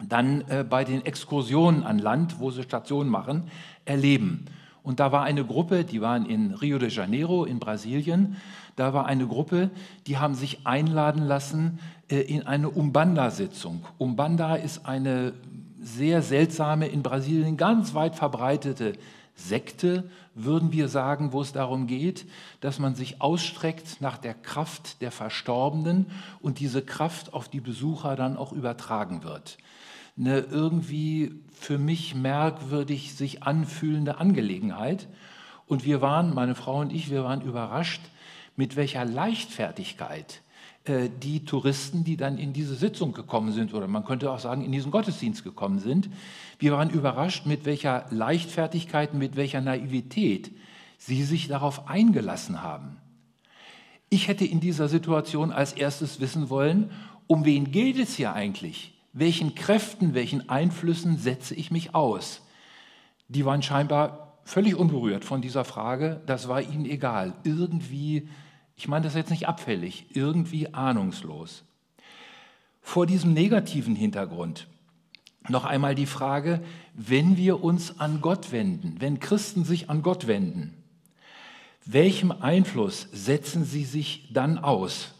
dann 0.03 0.41
äh, 0.49 0.63
bei 0.67 0.83
den 0.83 1.05
Exkursionen 1.05 1.83
an 1.83 1.99
Land, 1.99 2.39
wo 2.39 2.51
sie 2.51 2.63
Stationen 2.63 3.09
machen, 3.09 3.49
erleben. 3.85 4.45
Und 4.83 4.99
da 4.99 5.11
war 5.11 5.23
eine 5.23 5.43
Gruppe, 5.43 5.83
die 5.83 6.01
waren 6.01 6.25
in 6.25 6.53
Rio 6.53 6.77
de 6.77 6.89
Janeiro 6.89 7.43
in 7.45 7.59
Brasilien, 7.59 8.37
da 8.75 8.93
war 8.93 9.05
eine 9.05 9.27
Gruppe, 9.27 9.71
die 10.05 10.17
haben 10.17 10.35
sich 10.35 10.65
einladen 10.65 11.23
lassen 11.23 11.79
äh, 12.09 12.19
in 12.19 12.45
eine 12.45 12.69
Umbanda-Sitzung. 12.69 13.83
Umbanda 13.97 14.55
ist 14.55 14.85
eine 14.85 15.33
sehr 15.81 16.21
seltsame, 16.21 16.87
in 16.87 17.01
Brasilien 17.01 17.57
ganz 17.57 17.95
weit 17.95 18.15
verbreitete 18.15 18.93
Sekte, 19.35 20.09
würden 20.35 20.71
wir 20.71 20.87
sagen, 20.87 21.31
wo 21.31 21.41
es 21.41 21.53
darum 21.53 21.87
geht, 21.87 22.25
dass 22.61 22.79
man 22.79 22.95
sich 22.95 23.21
ausstreckt 23.21 24.01
nach 24.01 24.17
der 24.17 24.35
Kraft 24.35 25.01
der 25.01 25.11
Verstorbenen 25.11 26.07
und 26.39 26.59
diese 26.59 26.83
Kraft 26.83 27.33
auf 27.33 27.49
die 27.49 27.61
Besucher 27.61 28.15
dann 28.15 28.37
auch 28.37 28.51
übertragen 28.51 29.23
wird 29.23 29.57
eine 30.17 30.39
irgendwie 30.39 31.31
für 31.51 31.77
mich 31.77 32.15
merkwürdig 32.15 33.13
sich 33.13 33.43
anfühlende 33.43 34.17
Angelegenheit. 34.17 35.07
Und 35.67 35.85
wir 35.85 36.01
waren, 36.01 36.33
meine 36.33 36.55
Frau 36.55 36.79
und 36.79 36.93
ich, 36.93 37.09
wir 37.09 37.23
waren 37.23 37.41
überrascht, 37.41 38.01
mit 38.55 38.75
welcher 38.75 39.05
Leichtfertigkeit 39.05 40.41
äh, 40.85 41.09
die 41.21 41.45
Touristen, 41.45 42.03
die 42.03 42.17
dann 42.17 42.37
in 42.37 42.53
diese 42.53 42.75
Sitzung 42.75 43.13
gekommen 43.13 43.51
sind, 43.51 43.73
oder 43.73 43.87
man 43.87 44.05
könnte 44.05 44.31
auch 44.31 44.39
sagen, 44.39 44.63
in 44.63 44.71
diesen 44.71 44.91
Gottesdienst 44.91 45.43
gekommen 45.43 45.79
sind, 45.79 46.09
wir 46.59 46.71
waren 46.71 46.89
überrascht, 46.89 47.45
mit 47.45 47.65
welcher 47.65 48.05
Leichtfertigkeit, 48.09 49.13
mit 49.13 49.35
welcher 49.35 49.61
Naivität 49.61 50.51
sie 50.97 51.23
sich 51.23 51.47
darauf 51.47 51.87
eingelassen 51.87 52.63
haben. 52.63 52.97
Ich 54.09 54.27
hätte 54.27 54.45
in 54.45 54.59
dieser 54.59 54.87
Situation 54.87 55.51
als 55.51 55.73
erstes 55.73 56.19
wissen 56.19 56.49
wollen, 56.49 56.91
um 57.27 57.43
wen 57.43 57.71
geht 57.71 57.99
es 57.99 58.15
hier 58.15 58.33
eigentlich? 58.33 58.96
Welchen 59.19 59.55
Kräften, 59.55 60.13
welchen 60.13 60.47
Einflüssen 60.49 61.17
setze 61.17 61.55
ich 61.55 61.71
mich 61.71 61.95
aus? 61.95 62.41
Die 63.27 63.45
waren 63.45 63.63
scheinbar 63.63 64.37
völlig 64.43 64.75
unberührt 64.75 65.25
von 65.25 65.41
dieser 65.41 65.65
Frage, 65.65 66.21
das 66.25 66.47
war 66.47 66.61
ihnen 66.61 66.85
egal. 66.85 67.33
Irgendwie, 67.43 68.29
ich 68.75 68.87
meine 68.87 69.05
das 69.05 69.15
jetzt 69.15 69.31
nicht 69.31 69.47
abfällig, 69.47 70.05
irgendwie 70.13 70.73
ahnungslos. 70.73 71.63
Vor 72.81 73.05
diesem 73.05 73.33
negativen 73.33 73.95
Hintergrund 73.95 74.67
noch 75.49 75.65
einmal 75.65 75.95
die 75.95 76.05
Frage, 76.05 76.61
wenn 76.93 77.37
wir 77.37 77.63
uns 77.63 77.99
an 77.99 78.21
Gott 78.21 78.51
wenden, 78.51 78.97
wenn 78.99 79.19
Christen 79.19 79.63
sich 79.63 79.89
an 79.89 80.01
Gott 80.03 80.27
wenden, 80.27 80.73
welchem 81.85 82.31
Einfluss 82.31 83.07
setzen 83.13 83.63
sie 83.63 83.85
sich 83.85 84.27
dann 84.31 84.57
aus? 84.57 85.13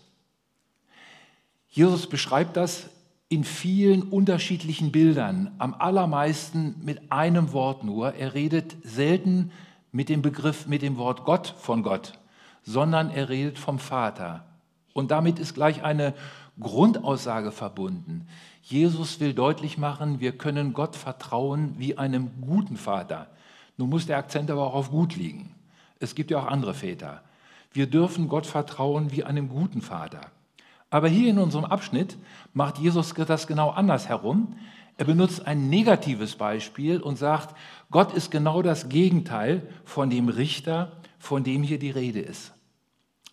Jesus 1.70 2.08
beschreibt 2.08 2.58
das 2.58 2.90
in 3.30 3.44
vielen 3.44 4.04
unterschiedlichen 4.04 4.92
Bildern, 4.92 5.52
am 5.58 5.74
allermeisten 5.74 6.76
mit 6.82 7.12
einem 7.12 7.52
Wort 7.52 7.84
nur. 7.84 8.14
Er 8.14 8.34
redet 8.34 8.78
selten 8.84 9.52
mit 9.92 10.10
dem 10.10 10.22
Begriff, 10.22 10.68
mit 10.68 10.82
dem 10.82 10.98
Wort 10.98 11.26
Gott 11.26 11.54
von 11.58 11.84
Gott, 11.84 12.14
sondern 12.64 13.10
er 13.10 13.28
redet 13.30 13.60
vom 13.60 13.80
Vater. 13.80 14.46
Und 14.94 15.12
damit 15.12 15.40
ist 15.40 15.54
gleich 15.54 15.84
eine 15.84 16.14
Grundaussage 16.60 17.52
verbunden. 17.52 18.28
Jesus 18.64 19.20
will 19.20 19.34
deutlich 19.34 19.78
machen, 19.78 20.20
wir 20.20 20.38
können 20.38 20.74
Gott 20.74 20.96
vertrauen 20.96 21.76
wie 21.78 21.98
einem 21.98 22.32
guten 22.42 22.78
Vater. 22.78 23.28
Nun 23.78 23.90
muss 23.90 24.08
der 24.08 24.18
Akzent 24.18 24.50
aber 24.50 24.66
auch 24.68 24.74
auf 24.74 24.92
gut 24.92 25.16
liegen. 25.16 25.54
Es 26.00 26.16
gibt 26.16 26.32
ja 26.32 26.40
auch 26.40 26.48
andere 26.48 26.74
Väter. 26.74 27.22
Wir 27.74 27.88
dürfen 27.88 28.28
Gott 28.28 28.48
vertrauen 28.48 29.12
wie 29.12 29.24
einem 29.24 29.50
guten 29.50 29.82
Vater. 29.82 30.22
Aber 30.90 31.08
hier 31.08 31.30
in 31.30 31.40
unserem 31.40 31.66
Abschnitt 31.66 32.18
macht 32.54 32.78
Jesus 32.78 33.14
das 33.14 33.48
genau 33.48 33.70
andersherum. 33.70 34.56
Er 34.98 35.06
benutzt 35.06 35.46
ein 35.46 35.70
negatives 35.70 36.36
Beispiel 36.36 37.02
und 37.02 37.18
sagt, 37.18 37.56
Gott 37.92 38.14
ist 38.14 38.32
genau 38.32 38.62
das 38.62 38.90
Gegenteil 38.90 39.68
von 39.84 40.10
dem 40.10 40.30
Richter, 40.30 40.94
von 41.20 41.44
dem 41.44 41.62
hier 41.62 41.78
die 41.78 41.92
Rede 41.92 42.20
ist. 42.20 42.54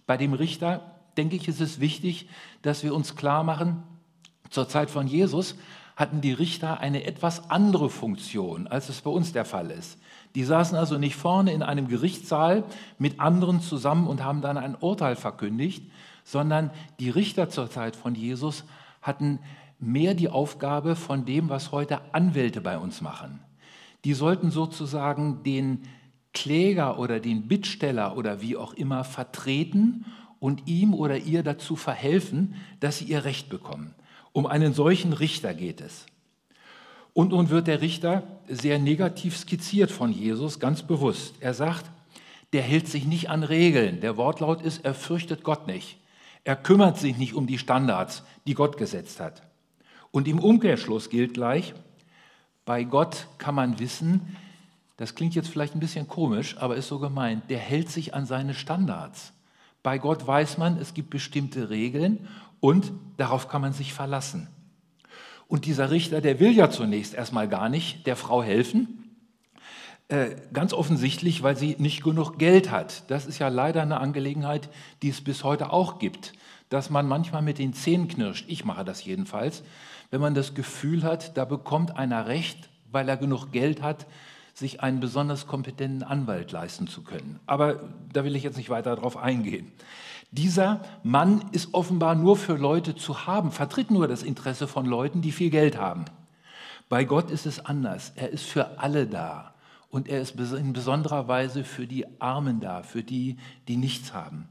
Bei 0.06 0.16
dem 0.16 0.34
Richter, 0.34 0.98
denke 1.16 1.36
ich, 1.36 1.48
ist 1.48 1.60
es 1.60 1.80
wichtig, 1.80 2.28
dass 2.62 2.82
wir 2.82 2.94
uns 2.94 3.16
klar 3.16 3.44
machen, 3.44 3.82
Zur 4.50 4.68
Zeit 4.68 4.90
von 4.90 5.08
Jesus 5.08 5.56
hatten 5.96 6.20
die 6.20 6.32
Richter 6.32 6.78
eine 6.78 7.04
etwas 7.04 7.50
andere 7.50 7.90
Funktion, 7.90 8.68
als 8.68 8.88
es 8.88 9.00
bei 9.00 9.10
uns 9.10 9.32
der 9.32 9.44
Fall 9.44 9.70
ist. 9.70 9.98
Die 10.36 10.44
saßen 10.44 10.76
also 10.76 10.98
nicht 10.98 11.16
vorne 11.16 11.52
in 11.52 11.62
einem 11.62 11.88
Gerichtssaal 11.88 12.64
mit 12.98 13.18
anderen 13.18 13.60
zusammen 13.60 14.06
und 14.06 14.22
haben 14.22 14.42
dann 14.42 14.56
ein 14.56 14.76
Urteil 14.78 15.16
verkündigt, 15.16 15.90
sondern 16.24 16.70
die 16.98 17.10
Richter 17.10 17.48
zur 17.48 17.70
Zeit 17.70 17.94
von 17.94 18.14
Jesus 18.14 18.64
hatten 19.02 19.38
mehr 19.78 20.14
die 20.14 20.28
Aufgabe 20.28 20.96
von 20.96 21.24
dem, 21.24 21.48
was 21.50 21.70
heute 21.70 22.00
Anwälte 22.12 22.60
bei 22.60 22.78
uns 22.78 23.00
machen. 23.00 23.40
Die 24.04 24.14
sollten 24.14 24.50
sozusagen 24.50 25.42
den 25.42 25.82
Kläger 26.32 26.98
oder 26.98 27.20
den 27.20 27.46
Bittsteller 27.46 28.16
oder 28.16 28.40
wie 28.40 28.56
auch 28.56 28.72
immer 28.74 29.04
vertreten 29.04 30.06
und 30.40 30.66
ihm 30.66 30.94
oder 30.94 31.18
ihr 31.18 31.42
dazu 31.42 31.76
verhelfen, 31.76 32.54
dass 32.80 32.98
sie 32.98 33.04
ihr 33.04 33.24
Recht 33.24 33.48
bekommen. 33.48 33.94
Um 34.32 34.46
einen 34.46 34.74
solchen 34.74 35.12
Richter 35.12 35.54
geht 35.54 35.80
es. 35.80 36.06
Und 37.12 37.30
nun 37.30 37.48
wird 37.48 37.68
der 37.68 37.80
Richter 37.80 38.24
sehr 38.48 38.78
negativ 38.78 39.36
skizziert 39.36 39.92
von 39.92 40.10
Jesus, 40.10 40.58
ganz 40.58 40.82
bewusst. 40.82 41.36
Er 41.40 41.54
sagt, 41.54 41.86
der 42.52 42.62
hält 42.62 42.88
sich 42.88 43.06
nicht 43.06 43.30
an 43.30 43.44
Regeln. 43.44 44.00
Der 44.00 44.16
Wortlaut 44.16 44.60
ist, 44.62 44.84
er 44.84 44.94
fürchtet 44.94 45.44
Gott 45.44 45.68
nicht. 45.68 45.98
Er 46.44 46.56
kümmert 46.56 46.98
sich 46.98 47.16
nicht 47.16 47.34
um 47.34 47.46
die 47.46 47.58
Standards, 47.58 48.22
die 48.46 48.54
Gott 48.54 48.76
gesetzt 48.76 49.18
hat. 49.18 49.42
Und 50.10 50.28
im 50.28 50.38
Umkehrschluss 50.38 51.10
gilt 51.10 51.34
gleich, 51.34 51.74
bei 52.64 52.84
Gott 52.84 53.26
kann 53.38 53.54
man 53.54 53.78
wissen, 53.78 54.36
das 54.96 55.14
klingt 55.14 55.34
jetzt 55.34 55.48
vielleicht 55.48 55.74
ein 55.74 55.80
bisschen 55.80 56.06
komisch, 56.06 56.56
aber 56.58 56.76
ist 56.76 56.88
so 56.88 56.98
gemeint, 56.98 57.50
der 57.50 57.58
hält 57.58 57.90
sich 57.90 58.14
an 58.14 58.26
seine 58.26 58.54
Standards. 58.54 59.32
Bei 59.82 59.98
Gott 59.98 60.26
weiß 60.26 60.56
man, 60.58 60.78
es 60.78 60.94
gibt 60.94 61.10
bestimmte 61.10 61.68
Regeln 61.68 62.28
und 62.60 62.92
darauf 63.16 63.48
kann 63.48 63.60
man 63.60 63.72
sich 63.72 63.92
verlassen. 63.92 64.48
Und 65.48 65.66
dieser 65.66 65.90
Richter, 65.90 66.20
der 66.20 66.40
will 66.40 66.52
ja 66.52 66.70
zunächst 66.70 67.14
erstmal 67.14 67.48
gar 67.48 67.68
nicht 67.68 68.06
der 68.06 68.16
Frau 68.16 68.42
helfen. 68.42 69.03
Äh, 70.08 70.36
ganz 70.52 70.74
offensichtlich, 70.74 71.42
weil 71.42 71.56
sie 71.56 71.76
nicht 71.78 72.04
genug 72.04 72.38
Geld 72.38 72.70
hat. 72.70 73.10
Das 73.10 73.24
ist 73.24 73.38
ja 73.38 73.48
leider 73.48 73.80
eine 73.80 74.00
Angelegenheit, 74.00 74.68
die 75.02 75.08
es 75.08 75.22
bis 75.22 75.44
heute 75.44 75.72
auch 75.72 75.98
gibt, 75.98 76.34
dass 76.68 76.90
man 76.90 77.08
manchmal 77.08 77.40
mit 77.40 77.58
den 77.58 77.72
Zähnen 77.72 78.06
knirscht. 78.06 78.44
Ich 78.48 78.66
mache 78.66 78.84
das 78.84 79.04
jedenfalls, 79.04 79.62
wenn 80.10 80.20
man 80.20 80.34
das 80.34 80.54
Gefühl 80.54 81.04
hat, 81.04 81.38
da 81.38 81.46
bekommt 81.46 81.96
einer 81.96 82.26
Recht, 82.26 82.68
weil 82.92 83.08
er 83.08 83.16
genug 83.16 83.50
Geld 83.50 83.80
hat, 83.80 84.06
sich 84.52 84.82
einen 84.82 85.00
besonders 85.00 85.46
kompetenten 85.46 86.02
Anwalt 86.02 86.52
leisten 86.52 86.86
zu 86.86 87.02
können. 87.02 87.40
Aber 87.46 87.80
da 88.12 88.24
will 88.24 88.36
ich 88.36 88.42
jetzt 88.42 88.58
nicht 88.58 88.70
weiter 88.70 88.94
darauf 88.94 89.16
eingehen. 89.16 89.72
Dieser 90.30 90.82
Mann 91.02 91.46
ist 91.52 91.72
offenbar 91.72 92.14
nur 92.14 92.36
für 92.36 92.56
Leute 92.56 92.94
zu 92.94 93.26
haben, 93.26 93.52
vertritt 93.52 93.90
nur 93.90 94.06
das 94.06 94.22
Interesse 94.22 94.68
von 94.68 94.84
Leuten, 94.84 95.22
die 95.22 95.32
viel 95.32 95.50
Geld 95.50 95.78
haben. 95.78 96.04
Bei 96.90 97.04
Gott 97.04 97.30
ist 97.30 97.46
es 97.46 97.64
anders. 97.64 98.12
Er 98.16 98.28
ist 98.30 98.44
für 98.44 98.78
alle 98.78 99.06
da. 99.06 99.53
Und 99.94 100.08
er 100.08 100.20
ist 100.20 100.34
in 100.34 100.72
besonderer 100.72 101.28
Weise 101.28 101.62
für 101.62 101.86
die 101.86 102.20
Armen 102.20 102.58
da, 102.58 102.82
für 102.82 103.04
die, 103.04 103.36
die 103.68 103.76
nichts 103.76 104.12
haben. 104.12 104.48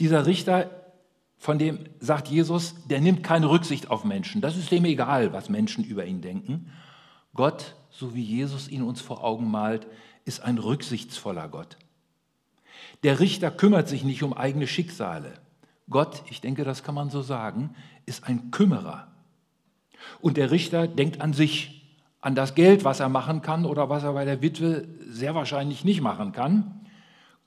Dieser 0.00 0.26
Richter, 0.26 0.68
von 1.38 1.58
dem 1.58 1.86
sagt 1.98 2.28
Jesus, 2.28 2.74
der 2.84 3.00
nimmt 3.00 3.24
keine 3.24 3.48
Rücksicht 3.48 3.88
auf 3.88 4.04
Menschen. 4.04 4.42
Das 4.42 4.58
ist 4.58 4.70
dem 4.70 4.84
egal, 4.84 5.32
was 5.32 5.48
Menschen 5.48 5.82
über 5.82 6.04
ihn 6.04 6.20
denken. 6.20 6.70
Gott, 7.32 7.74
so 7.88 8.14
wie 8.14 8.22
Jesus 8.22 8.68
ihn 8.68 8.82
uns 8.82 9.00
vor 9.00 9.24
Augen 9.24 9.50
malt, 9.50 9.86
ist 10.26 10.40
ein 10.42 10.58
rücksichtsvoller 10.58 11.48
Gott. 11.48 11.78
Der 13.02 13.18
Richter 13.18 13.50
kümmert 13.50 13.88
sich 13.88 14.04
nicht 14.04 14.22
um 14.22 14.34
eigene 14.34 14.66
Schicksale. 14.66 15.40
Gott, 15.88 16.22
ich 16.28 16.42
denke, 16.42 16.64
das 16.64 16.82
kann 16.82 16.94
man 16.94 17.08
so 17.08 17.22
sagen, 17.22 17.74
ist 18.04 18.24
ein 18.24 18.50
Kümmerer. 18.50 19.08
Und 20.20 20.36
der 20.36 20.50
Richter 20.50 20.86
denkt 20.86 21.22
an 21.22 21.32
sich, 21.32 21.79
an 22.20 22.34
das 22.34 22.54
Geld, 22.54 22.84
was 22.84 23.00
er 23.00 23.08
machen 23.08 23.42
kann 23.42 23.64
oder 23.64 23.88
was 23.88 24.02
er 24.04 24.12
bei 24.12 24.24
der 24.24 24.42
Witwe 24.42 24.86
sehr 25.08 25.34
wahrscheinlich 25.34 25.84
nicht 25.84 26.00
machen 26.00 26.32
kann. 26.32 26.86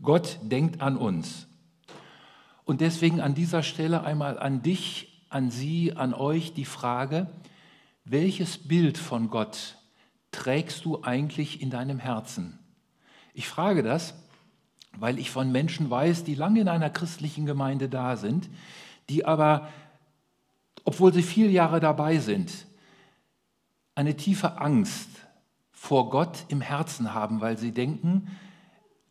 Gott 0.02 0.40
denkt 0.42 0.82
an 0.82 0.98
uns. 0.98 1.48
Und 2.66 2.82
deswegen 2.82 3.22
an 3.22 3.36
dieser 3.36 3.62
Stelle 3.62 4.04
einmal 4.04 4.40
an 4.40 4.62
dich, 4.62 5.26
an 5.30 5.52
Sie, 5.52 5.96
an 5.96 6.14
euch 6.14 6.54
die 6.54 6.66
Frage, 6.66 7.28
welches 8.06 8.58
Bild 8.58 8.98
von 8.98 9.30
Gott 9.30 9.78
trägst 10.32 10.86
du 10.86 11.04
eigentlich 11.04 11.62
in 11.62 11.70
deinem 11.70 12.00
Herzen? 12.00 12.60
Ich 13.34 13.48
frage 13.48 13.84
das, 13.84 14.16
weil 14.98 15.20
ich 15.20 15.32
von 15.32 15.52
Menschen 15.52 15.90
weiß, 15.90 16.24
die 16.24 16.36
lange 16.36 16.62
in 16.62 16.68
einer 16.68 16.90
christlichen 16.90 17.46
Gemeinde 17.46 17.90
da 17.90 18.16
sind, 18.16 18.50
die 19.10 19.26
aber, 19.26 19.70
obwohl 20.84 21.14
sie 21.14 21.24
viele 21.24 21.50
Jahre 21.50 21.80
dabei 21.80 22.20
sind, 22.20 22.66
eine 23.96 24.16
tiefe 24.16 24.60
Angst 24.60 25.10
vor 25.72 26.10
Gott 26.10 26.46
im 26.48 26.62
Herzen 26.62 27.14
haben, 27.14 27.42
weil 27.42 27.58
sie 27.58 27.72
denken, 27.72 28.28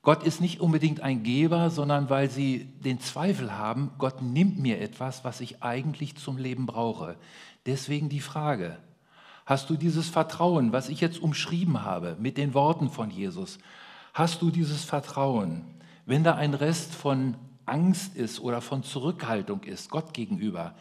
Gott 0.02 0.24
ist 0.24 0.40
nicht 0.40 0.60
unbedingt 0.60 1.00
ein 1.00 1.22
Geber, 1.22 1.70
sondern 1.70 2.10
weil 2.10 2.28
sie 2.28 2.64
den 2.84 2.98
Zweifel 2.98 3.56
haben, 3.56 3.92
Gott 3.98 4.20
nimmt 4.20 4.58
mir 4.58 4.80
etwas, 4.80 5.24
was 5.24 5.40
ich 5.40 5.62
eigentlich 5.62 6.16
zum 6.16 6.38
Leben 6.38 6.66
brauche. 6.66 7.16
Deswegen 7.66 8.08
die 8.08 8.20
Frage, 8.20 8.78
hast 9.46 9.70
du 9.70 9.76
dieses 9.76 10.08
Vertrauen, 10.08 10.72
was 10.72 10.88
ich 10.88 11.00
jetzt 11.00 11.22
umschrieben 11.22 11.84
habe 11.84 12.16
mit 12.18 12.36
den 12.36 12.54
Worten 12.54 12.90
von 12.90 13.10
Jesus, 13.10 13.58
Hast 14.14 14.42
du 14.42 14.50
dieses 14.50 14.84
Vertrauen, 14.84 15.64
wenn 16.04 16.22
da 16.22 16.34
ein 16.34 16.52
Rest 16.52 16.94
von 16.94 17.34
Angst 17.64 18.14
ist 18.14 18.40
oder 18.40 18.60
von 18.60 18.82
Zurückhaltung 18.82 19.62
ist, 19.62 19.90
Gott 19.90 20.12
gegenüber? 20.12 20.74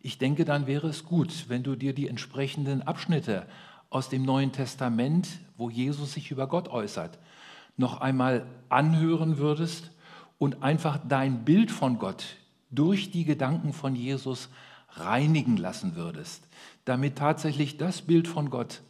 Ich 0.00 0.18
denke, 0.18 0.44
dann 0.44 0.66
wäre 0.66 0.88
es 0.88 1.04
gut, 1.04 1.46
wenn 1.48 1.62
du 1.62 1.74
dir 1.74 1.92
die 1.92 2.08
entsprechenden 2.08 2.82
Abschnitte 2.82 3.46
aus 3.90 4.08
dem 4.08 4.22
Neuen 4.22 4.52
Testament, 4.52 5.28
wo 5.56 5.70
Jesus 5.70 6.12
sich 6.12 6.30
über 6.30 6.46
Gott 6.46 6.68
äußert, 6.68 7.18
noch 7.76 8.00
einmal 8.00 8.46
anhören 8.68 9.38
würdest 9.38 9.90
und 10.38 10.62
einfach 10.62 10.98
dein 11.08 11.44
Bild 11.44 11.70
von 11.70 11.98
Gott 11.98 12.36
durch 12.70 13.10
die 13.10 13.24
Gedanken 13.24 13.72
von 13.72 13.96
Jesus 13.96 14.50
reinigen 14.90 15.56
lassen 15.56 15.96
würdest, 15.96 16.46
damit 16.84 17.16
tatsächlich 17.16 17.76
das 17.76 18.02
Bild 18.02 18.28
von 18.28 18.50
Gott, 18.50 18.82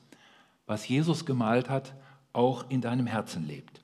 was 0.66 0.86
Jesus 0.88 1.26
gemalt 1.26 1.70
hat, 1.70 1.94
auch 2.32 2.68
in 2.70 2.80
deinem 2.80 3.06
Herzen 3.06 3.46
lebt. 3.46 3.80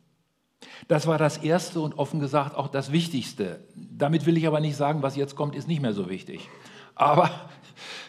Das 0.89 1.07
war 1.07 1.19
das 1.19 1.39
Erste 1.39 1.81
und 1.81 1.99
offen 1.99 2.21
gesagt 2.21 2.57
auch 2.57 2.69
das 2.69 2.93
Wichtigste. 2.93 3.61
Damit 3.75 4.27
will 4.27 4.37
ich 4.37 4.47
aber 4.47 4.61
nicht 4.61 4.77
sagen, 4.77 5.03
was 5.03 5.17
jetzt 5.17 5.37
kommt, 5.37 5.55
ist 5.55 5.69
nicht 5.69 5.81
mehr 5.81 5.95
so 5.95 6.09
wichtig. 6.09 6.49
Aber 6.95 7.31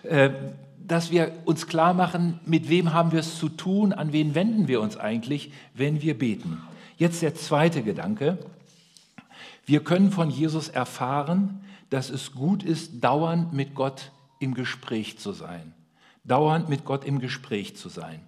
äh, 0.03 0.29
dass 0.87 1.11
wir 1.11 1.31
uns 1.45 1.67
klar 1.67 1.93
machen, 1.93 2.39
mit 2.45 2.69
wem 2.69 2.93
haben 2.93 3.11
wir 3.11 3.19
es 3.19 3.39
zu 3.39 3.49
tun, 3.49 3.91
an 3.93 4.13
wen 4.13 4.35
wenden 4.35 4.67
wir 4.67 4.81
uns 4.81 4.97
eigentlich, 4.97 5.51
wenn 5.73 6.01
wir 6.01 6.17
beten. 6.17 6.61
Jetzt 6.97 7.21
der 7.21 7.35
zweite 7.35 7.81
Gedanke. 7.81 8.37
Wir 9.65 9.83
können 9.83 10.11
von 10.11 10.29
Jesus 10.29 10.69
erfahren, 10.69 11.61
dass 11.89 12.09
es 12.09 12.33
gut 12.33 12.63
ist, 12.63 13.03
dauernd 13.03 13.53
mit 13.53 13.73
Gott 13.73 14.11
im 14.39 14.53
Gespräch 14.53 15.17
zu 15.17 15.31
sein. 15.31 15.73
Dauernd 16.23 16.69
mit 16.69 16.85
Gott 16.85 17.03
im 17.05 17.19
Gespräch 17.19 17.75
zu 17.75 17.89
sein. 17.89 18.19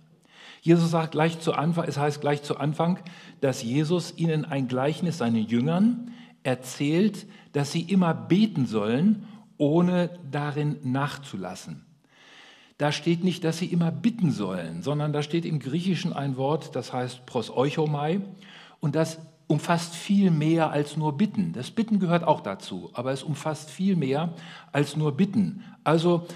Jesus 0.61 0.91
sagt 0.91 1.11
gleich 1.11 1.39
zu 1.39 1.53
Anfang, 1.53 1.85
es 1.87 1.97
heißt 1.97 2.21
gleich 2.21 2.43
zu 2.43 2.57
Anfang, 2.57 2.99
dass 3.39 3.63
Jesus 3.63 4.13
ihnen 4.17 4.45
ein 4.45 4.67
Gleichnis, 4.67 5.19
seinen 5.19 5.47
Jüngern, 5.47 6.11
erzählt, 6.43 7.25
dass 7.53 7.71
sie 7.71 7.81
immer 7.81 8.13
beten 8.13 8.65
sollen, 8.65 9.25
ohne 9.57 10.09
darin 10.29 10.77
nachzulassen. 10.83 11.85
Da 12.77 12.91
steht 12.91 13.23
nicht, 13.23 13.43
dass 13.43 13.57
sie 13.57 13.65
immer 13.65 13.91
bitten 13.91 14.31
sollen, 14.31 14.83
sondern 14.83 15.11
da 15.11 15.23
steht 15.23 15.45
im 15.45 15.59
Griechischen 15.59 16.13
ein 16.13 16.37
Wort, 16.37 16.75
das 16.75 16.93
heißt 16.93 17.25
proseuchomai, 17.25 18.21
und 18.79 18.95
das 18.95 19.19
umfasst 19.47 19.95
viel 19.95 20.29
mehr 20.29 20.71
als 20.71 20.97
nur 20.97 21.17
bitten. 21.17 21.53
Das 21.53 21.71
Bitten 21.71 21.99
gehört 21.99 22.23
auch 22.23 22.41
dazu, 22.41 22.91
aber 22.93 23.11
es 23.11 23.23
umfasst 23.23 23.71
viel 23.71 23.95
mehr 23.95 24.33
als 24.71 24.95
nur 24.95 25.13
bitten. 25.13 25.63
Also 25.83 26.27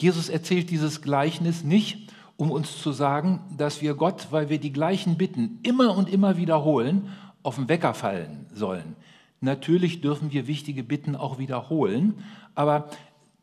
Jesus 0.00 0.28
erzählt 0.28 0.70
dieses 0.70 1.00
Gleichnis 1.00 1.64
nicht, 1.64 2.12
um 2.36 2.50
uns 2.50 2.82
zu 2.82 2.92
sagen, 2.92 3.40
dass 3.56 3.80
wir 3.80 3.94
Gott, 3.94 4.28
weil 4.30 4.50
wir 4.50 4.58
die 4.58 4.72
gleichen 4.72 5.16
Bitten 5.16 5.60
immer 5.62 5.96
und 5.96 6.10
immer 6.10 6.36
wiederholen, 6.36 7.08
auf 7.42 7.54
den 7.56 7.68
Wecker 7.68 7.94
fallen 7.94 8.46
sollen. 8.52 8.96
Natürlich 9.44 10.00
dürfen 10.00 10.32
wir 10.32 10.46
wichtige 10.46 10.82
Bitten 10.82 11.16
auch 11.16 11.38
wiederholen, 11.38 12.14
aber 12.54 12.90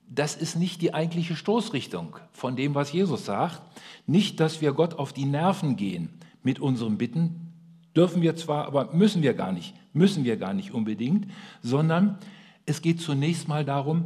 das 0.09 0.35
ist 0.35 0.55
nicht 0.55 0.81
die 0.81 0.93
eigentliche 0.93 1.35
Stoßrichtung 1.35 2.17
von 2.31 2.55
dem, 2.55 2.75
was 2.75 2.91
Jesus 2.91 3.25
sagt. 3.25 3.61
Nicht, 4.07 4.39
dass 4.39 4.61
wir 4.61 4.73
Gott 4.73 4.95
auf 4.95 5.13
die 5.13 5.25
Nerven 5.25 5.77
gehen 5.77 6.09
mit 6.43 6.59
unseren 6.59 6.97
Bitten, 6.97 7.53
dürfen 7.95 8.21
wir 8.21 8.35
zwar, 8.35 8.65
aber 8.65 8.93
müssen 8.93 9.21
wir 9.21 9.33
gar 9.33 9.51
nicht, 9.51 9.73
müssen 9.93 10.23
wir 10.23 10.37
gar 10.37 10.53
nicht 10.53 10.73
unbedingt, 10.73 11.27
sondern 11.61 12.17
es 12.65 12.81
geht 12.81 12.99
zunächst 12.99 13.47
mal 13.47 13.63
darum, 13.63 14.05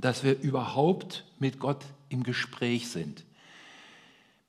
dass 0.00 0.24
wir 0.24 0.40
überhaupt 0.40 1.24
mit 1.38 1.60
Gott 1.60 1.84
im 2.08 2.22
Gespräch 2.22 2.88
sind 2.88 3.24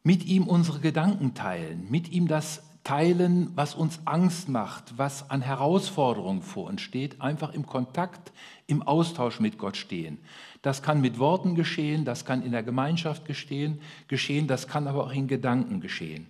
mit 0.04 0.25
ihm 0.25 0.48
unsere 0.48 0.80
Gedanken 0.80 1.34
teilen, 1.34 1.88
mit 1.90 2.12
ihm 2.12 2.28
das 2.28 2.63
teilen, 2.84 3.52
was 3.56 3.76
uns 3.76 4.00
Angst 4.06 4.50
macht, 4.50 4.98
was 4.98 5.30
an 5.30 5.42
Herausforderungen 5.42 6.42
vor 6.42 6.68
uns 6.68 6.82
steht, 6.82 7.22
einfach 7.22 7.54
im 7.54 7.66
Kontakt, 7.66 8.32
im 8.68 8.82
Austausch 8.82 9.40
mit 9.40 9.58
Gott 9.58 9.78
stehen. 9.78 10.18
Das 10.62 10.82
kann 10.82 11.02
mit 11.02 11.20
Worten 11.20 11.56
geschehen, 11.56 12.06
das 12.06 12.26
kann 12.26 12.42
in 12.42 12.52
der 12.52 12.64
Gemeinschaft 12.64 13.26
geschehen, 13.26 13.82
geschehen, 14.08 14.48
das 14.48 14.68
kann 14.68 14.88
aber 14.88 15.06
auch 15.06 15.14
in 15.14 15.28
Gedanken 15.28 15.80
geschehen. 15.80 16.28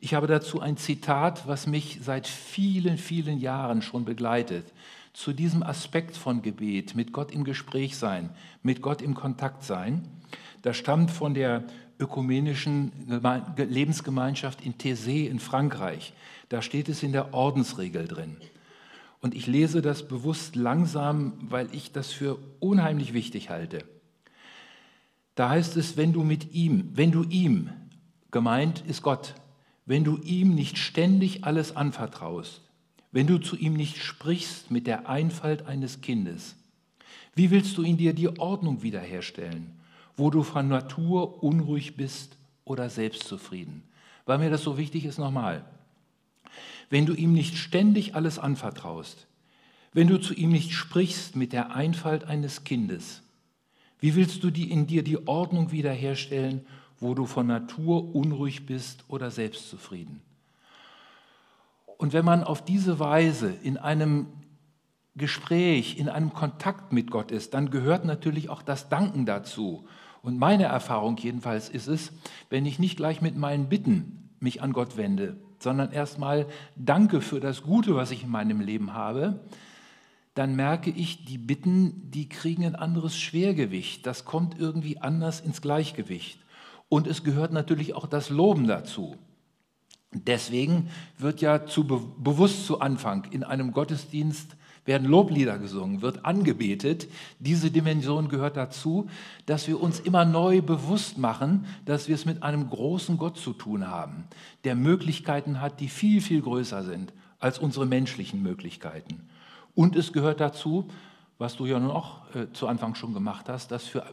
Ich 0.00 0.12
habe 0.12 0.26
dazu 0.26 0.60
ein 0.60 0.76
Zitat, 0.76 1.48
was 1.48 1.66
mich 1.66 2.00
seit 2.02 2.26
vielen, 2.26 2.98
vielen 2.98 3.38
Jahren 3.38 3.80
schon 3.80 4.04
begleitet. 4.04 4.70
Zu 5.14 5.32
diesem 5.32 5.62
Aspekt 5.62 6.16
von 6.16 6.42
Gebet, 6.42 6.94
mit 6.94 7.12
Gott 7.12 7.30
im 7.30 7.44
Gespräch 7.44 7.96
sein, 7.96 8.28
mit 8.62 8.82
Gott 8.82 9.00
im 9.00 9.14
Kontakt 9.14 9.62
sein. 9.62 10.06
Das 10.60 10.76
stammt 10.76 11.10
von 11.10 11.32
der 11.32 11.64
ökumenischen 11.98 12.92
Lebensgemeinschaft 13.56 14.64
in 14.64 14.74
Thésée 14.74 15.28
in 15.28 15.38
Frankreich. 15.38 16.12
Da 16.48 16.62
steht 16.62 16.88
es 16.88 17.02
in 17.02 17.12
der 17.12 17.34
Ordensregel 17.34 18.06
drin. 18.06 18.36
Und 19.20 19.34
ich 19.34 19.46
lese 19.46 19.80
das 19.80 20.06
bewusst 20.06 20.54
langsam, 20.54 21.32
weil 21.40 21.68
ich 21.72 21.92
das 21.92 22.12
für 22.12 22.38
unheimlich 22.60 23.14
wichtig 23.14 23.48
halte. 23.48 23.84
Da 25.34 25.48
heißt 25.48 25.76
es, 25.76 25.96
wenn 25.96 26.12
du 26.12 26.22
mit 26.22 26.52
ihm, 26.52 26.90
wenn 26.94 27.10
du 27.10 27.24
ihm, 27.24 27.70
gemeint 28.30 28.84
ist 28.86 29.02
Gott, 29.02 29.34
wenn 29.86 30.04
du 30.04 30.18
ihm 30.18 30.54
nicht 30.54 30.78
ständig 30.78 31.44
alles 31.44 31.74
anvertraust, 31.74 32.60
wenn 33.12 33.26
du 33.26 33.38
zu 33.38 33.56
ihm 33.56 33.74
nicht 33.74 33.98
sprichst 33.98 34.70
mit 34.70 34.86
der 34.86 35.08
Einfalt 35.08 35.66
eines 35.66 36.00
Kindes, 36.00 36.56
wie 37.34 37.50
willst 37.50 37.76
du 37.78 37.82
in 37.82 37.96
dir 37.96 38.12
die 38.12 38.38
Ordnung 38.38 38.82
wiederherstellen, 38.82 39.72
wo 40.16 40.30
du 40.30 40.42
von 40.42 40.68
Natur 40.68 41.42
unruhig 41.42 41.96
bist 41.96 42.36
oder 42.64 42.90
selbstzufrieden? 42.90 43.82
Weil 44.26 44.38
mir 44.38 44.50
das 44.50 44.62
so 44.62 44.78
wichtig 44.78 45.04
ist, 45.04 45.18
nochmal 45.18 45.64
wenn 46.90 47.06
du 47.06 47.14
ihm 47.14 47.32
nicht 47.32 47.56
ständig 47.56 48.14
alles 48.14 48.38
anvertraust, 48.38 49.26
wenn 49.92 50.08
du 50.08 50.20
zu 50.20 50.34
ihm 50.34 50.50
nicht 50.50 50.72
sprichst 50.72 51.36
mit 51.36 51.52
der 51.52 51.74
Einfalt 51.74 52.24
eines 52.24 52.64
Kindes? 52.64 53.22
Wie 54.00 54.14
willst 54.14 54.44
du 54.44 54.50
die 54.50 54.70
in 54.70 54.86
dir 54.86 55.02
die 55.02 55.26
Ordnung 55.26 55.72
wiederherstellen, 55.72 56.66
wo 57.00 57.14
du 57.14 57.26
von 57.26 57.46
Natur 57.46 58.14
unruhig 58.14 58.66
bist 58.66 59.04
oder 59.08 59.30
selbstzufrieden? 59.30 60.20
Und 61.96 62.12
wenn 62.12 62.24
man 62.24 62.44
auf 62.44 62.64
diese 62.64 62.98
Weise 62.98 63.52
in 63.62 63.76
einem 63.76 64.26
Gespräch, 65.16 65.96
in 65.96 66.08
einem 66.08 66.32
Kontakt 66.32 66.92
mit 66.92 67.10
Gott 67.10 67.30
ist, 67.30 67.54
dann 67.54 67.70
gehört 67.70 68.04
natürlich 68.04 68.50
auch 68.50 68.62
das 68.62 68.88
Danken 68.88 69.26
dazu. 69.26 69.86
Und 70.24 70.38
meine 70.38 70.64
Erfahrung 70.64 71.18
jedenfalls 71.18 71.68
ist 71.68 71.86
es, 71.86 72.10
wenn 72.48 72.64
ich 72.64 72.78
nicht 72.78 72.96
gleich 72.96 73.20
mit 73.20 73.36
meinen 73.36 73.68
Bitten 73.68 74.30
mich 74.40 74.62
an 74.62 74.72
Gott 74.72 74.96
wende, 74.96 75.36
sondern 75.58 75.92
erstmal 75.92 76.46
danke 76.76 77.20
für 77.20 77.40
das 77.40 77.62
Gute, 77.62 77.94
was 77.94 78.10
ich 78.10 78.24
in 78.24 78.30
meinem 78.30 78.62
Leben 78.62 78.94
habe, 78.94 79.40
dann 80.32 80.56
merke 80.56 80.88
ich, 80.88 81.26
die 81.26 81.36
Bitten, 81.36 82.10
die 82.10 82.30
kriegen 82.30 82.64
ein 82.64 82.74
anderes 82.74 83.18
Schwergewicht. 83.18 84.06
Das 84.06 84.24
kommt 84.24 84.58
irgendwie 84.58 84.96
anders 84.96 85.40
ins 85.40 85.60
Gleichgewicht. 85.60 86.40
Und 86.88 87.06
es 87.06 87.22
gehört 87.22 87.52
natürlich 87.52 87.92
auch 87.92 88.06
das 88.06 88.30
Loben 88.30 88.66
dazu. 88.66 89.18
Deswegen 90.10 90.88
wird 91.18 91.42
ja 91.42 91.66
zu 91.66 91.86
bewusst 91.86 92.64
zu 92.64 92.80
Anfang 92.80 93.26
in 93.30 93.44
einem 93.44 93.72
Gottesdienst 93.72 94.56
werden 94.84 95.08
Loblieder 95.08 95.58
gesungen, 95.58 96.02
wird 96.02 96.24
angebetet. 96.24 97.08
Diese 97.38 97.70
Dimension 97.70 98.28
gehört 98.28 98.56
dazu, 98.56 99.08
dass 99.46 99.66
wir 99.66 99.80
uns 99.80 100.00
immer 100.00 100.24
neu 100.24 100.60
bewusst 100.60 101.18
machen, 101.18 101.66
dass 101.84 102.08
wir 102.08 102.14
es 102.14 102.26
mit 102.26 102.42
einem 102.42 102.68
großen 102.68 103.16
Gott 103.16 103.38
zu 103.38 103.52
tun 103.52 103.88
haben, 103.88 104.24
der 104.64 104.74
Möglichkeiten 104.74 105.60
hat, 105.60 105.80
die 105.80 105.88
viel, 105.88 106.20
viel 106.20 106.42
größer 106.42 106.82
sind 106.82 107.12
als 107.38 107.58
unsere 107.58 107.86
menschlichen 107.86 108.42
Möglichkeiten. 108.42 109.28
Und 109.74 109.96
es 109.96 110.12
gehört 110.12 110.40
dazu, 110.40 110.88
was 111.38 111.56
du 111.56 111.66
ja 111.66 111.78
nun 111.78 111.90
auch 111.90 112.34
äh, 112.34 112.52
zu 112.52 112.68
Anfang 112.68 112.94
schon 112.94 113.12
gemacht 113.12 113.48
hast, 113.48 113.70
dass, 113.70 113.84
für, 113.84 114.04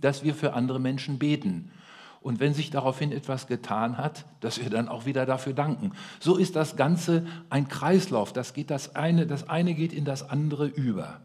dass 0.00 0.22
wir 0.22 0.34
für 0.34 0.52
andere 0.52 0.78
Menschen 0.78 1.18
beten 1.18 1.70
und 2.20 2.40
wenn 2.40 2.54
sich 2.54 2.70
daraufhin 2.70 3.12
etwas 3.12 3.46
getan 3.46 3.96
hat, 3.96 4.24
dass 4.40 4.60
wir 4.60 4.70
dann 4.70 4.88
auch 4.88 5.06
wieder 5.06 5.26
dafür 5.26 5.52
danken. 5.52 5.92
So 6.20 6.36
ist 6.36 6.56
das 6.56 6.76
Ganze 6.76 7.26
ein 7.50 7.68
Kreislauf. 7.68 8.32
Das, 8.32 8.54
geht 8.54 8.70
das, 8.70 8.96
eine, 8.96 9.26
das 9.26 9.48
eine 9.48 9.74
geht 9.74 9.92
in 9.92 10.04
das 10.04 10.28
andere 10.28 10.66
über. 10.66 11.20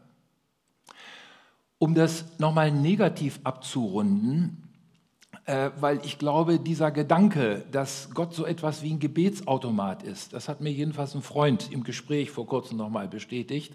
Um 1.79 1.95
das 1.95 2.25
nochmal 2.39 2.71
negativ 2.71 3.39
abzurunden, 3.43 4.62
weil 5.45 5.99
ich 6.05 6.19
glaube, 6.19 6.59
dieser 6.59 6.91
Gedanke, 6.91 7.65
dass 7.71 8.09
Gott 8.13 8.33
so 8.33 8.45
etwas 8.45 8.81
wie 8.81 8.93
ein 8.93 8.99
Gebetsautomat 8.99 10.03
ist, 10.03 10.33
das 10.33 10.47
hat 10.47 10.61
mir 10.61 10.71
jedenfalls 10.71 11.15
ein 11.15 11.21
Freund 11.21 11.69
im 11.71 11.83
Gespräch 11.83 12.31
vor 12.31 12.47
kurzem 12.47 12.77
nochmal 12.77 13.09
bestätigt, 13.09 13.73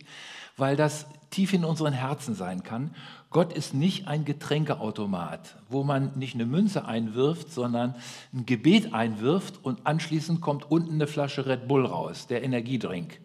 weil 0.56 0.76
das 0.76 1.06
tief 1.30 1.52
in 1.52 1.64
unseren 1.64 1.92
Herzen 1.92 2.34
sein 2.34 2.62
kann. 2.62 2.94
Gott 3.30 3.52
ist 3.52 3.74
nicht 3.74 4.08
ein 4.08 4.24
Getränkeautomat, 4.24 5.56
wo 5.68 5.84
man 5.84 6.12
nicht 6.18 6.34
eine 6.34 6.46
Münze 6.46 6.86
einwirft, 6.86 7.52
sondern 7.52 7.94
ein 8.32 8.46
Gebet 8.46 8.94
einwirft 8.94 9.62
und 9.62 9.86
anschließend 9.86 10.40
kommt 10.40 10.70
unten 10.70 10.94
eine 10.94 11.06
Flasche 11.06 11.46
Red 11.46 11.68
Bull 11.68 11.84
raus, 11.84 12.26
der 12.26 12.42
Energiedrink. 12.42 13.20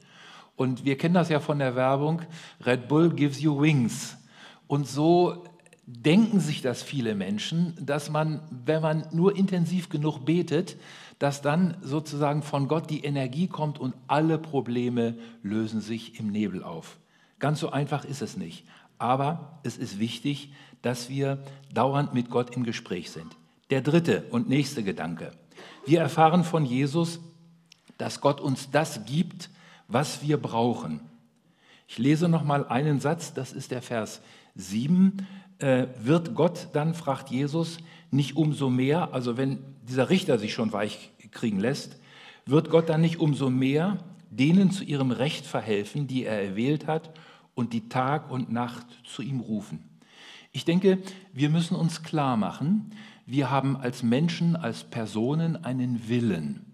Und 0.56 0.84
wir 0.84 0.98
kennen 0.98 1.16
das 1.16 1.30
ja 1.30 1.40
von 1.40 1.60
der 1.60 1.76
Werbung, 1.76 2.22
Red 2.66 2.90
Bull 2.90 3.10
gives 3.10 3.42
you 3.42 3.60
wings. 3.60 4.18
Und 4.68 4.88
so 4.88 5.46
denken 5.86 6.40
sich 6.40 6.62
das 6.62 6.82
viele 6.82 7.16
Menschen, 7.16 7.74
dass 7.80 8.10
man, 8.10 8.42
wenn 8.66 8.82
man 8.82 9.08
nur 9.12 9.36
intensiv 9.36 9.90
genug 9.90 10.26
betet, 10.26 10.78
dass 11.20 11.42
dann 11.42 11.78
sozusagen 11.82 12.42
von 12.42 12.68
Gott 12.68 12.90
die 12.90 13.04
Energie 13.04 13.48
kommt 13.48 13.80
und 13.80 13.94
alle 14.08 14.38
Probleme 14.38 15.16
lösen 15.42 15.82
sich 15.82 16.20
im 16.20 16.32
Nebel 16.32 16.64
auf. 16.64 16.98
Ganz 17.40 17.60
so 17.60 17.72
einfach 17.72 18.06
ist 18.06 18.22
es 18.22 18.38
nicht. 18.38 18.66
Aber 18.98 19.60
es 19.64 19.78
ist 19.78 20.00
wichtig, 20.00 20.54
dass 20.82 21.10
wir 21.10 21.44
dauernd 21.74 22.14
mit 22.14 22.30
Gott 22.30 22.56
im 22.56 22.64
Gespräch 22.64 23.12
sind. 23.12 23.36
Der 23.70 23.82
dritte 23.82 24.26
und 24.30 24.48
nächste 24.48 24.84
Gedanke. 24.84 25.32
Wir 25.86 26.00
erfahren 26.00 26.44
von 26.44 26.66
Jesus, 26.66 27.20
dass 27.98 28.22
Gott 28.22 28.40
uns 28.40 28.72
das 28.72 29.06
gibt, 29.06 29.50
was 29.88 30.22
wir 30.22 30.38
brauchen. 30.38 31.02
Ich 31.88 31.98
lese 31.98 32.30
noch 32.30 32.44
mal 32.44 32.66
einen 32.68 33.00
Satz, 33.00 33.34
das 33.34 33.52
ist 33.52 33.72
der 33.72 33.82
Vers 33.82 34.22
7. 34.56 35.28
Äh, 35.64 35.88
wird 35.98 36.36
Gott 36.36 36.68
dann, 36.74 36.94
fragt 36.94 37.30
Jesus, 37.30 37.78
nicht 38.12 38.36
umso 38.36 38.70
mehr, 38.70 39.14
also 39.14 39.38
wenn 39.38 39.60
dieser 39.88 40.10
Richter 40.10 40.38
sich 40.38 40.54
schon 40.54 40.74
weich 40.74 41.12
kriegen 41.32 41.58
lässt, 41.58 42.02
wird 42.46 42.70
Gott 42.70 42.90
dann 42.90 43.00
nicht 43.00 43.22
umso 43.22 43.50
mehr 43.50 44.00
denen 44.30 44.72
zu 44.72 44.84
ihrem 44.84 45.12
Recht 45.12 45.46
verhelfen, 45.46 46.06
die 46.06 46.26
er 46.26 46.44
erwählt 46.44 46.86
hat 46.86 47.12
und 47.56 47.72
die 47.72 47.88
Tag 47.88 48.30
und 48.30 48.52
Nacht 48.52 48.86
zu 49.06 49.22
ihm 49.22 49.40
rufen. 49.40 49.88
Ich 50.52 50.66
denke, 50.66 50.98
wir 51.32 51.50
müssen 51.50 51.76
uns 51.76 52.04
klar 52.04 52.36
machen, 52.36 52.92
wir 53.26 53.50
haben 53.50 53.78
als 53.78 54.04
Menschen, 54.04 54.58
als 54.58 54.84
Personen 54.84 55.64
einen 55.64 56.10
Willen 56.10 56.66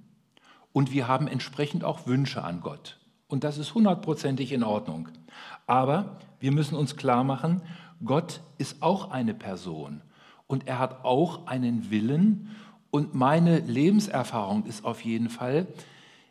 und 0.74 0.92
wir 0.92 1.08
haben 1.08 1.28
entsprechend 1.28 1.84
auch 1.84 2.08
Wünsche 2.08 2.44
an 2.44 2.62
Gott. 2.62 2.98
Und 3.28 3.44
das 3.44 3.60
ist 3.60 3.76
hundertprozentig 3.76 4.52
in 4.52 4.64
Ordnung. 4.64 5.10
Aber 5.68 6.18
wir 6.40 6.52
müssen 6.52 6.74
uns 6.74 6.96
klar 6.96 7.24
machen, 7.24 7.62
Gott 8.04 8.42
ist 8.58 8.82
auch 8.82 9.12
eine 9.12 9.34
Person 9.34 10.02
und 10.48 10.68
er 10.68 10.80
hat 10.80 11.04
auch 11.04 11.48
einen 11.48 11.92
Willen. 11.92 12.56
Und 12.92 13.14
meine 13.14 13.60
Lebenserfahrung 13.60 14.66
ist 14.66 14.84
auf 14.86 15.04
jeden 15.04 15.30
Fall, 15.30 15.68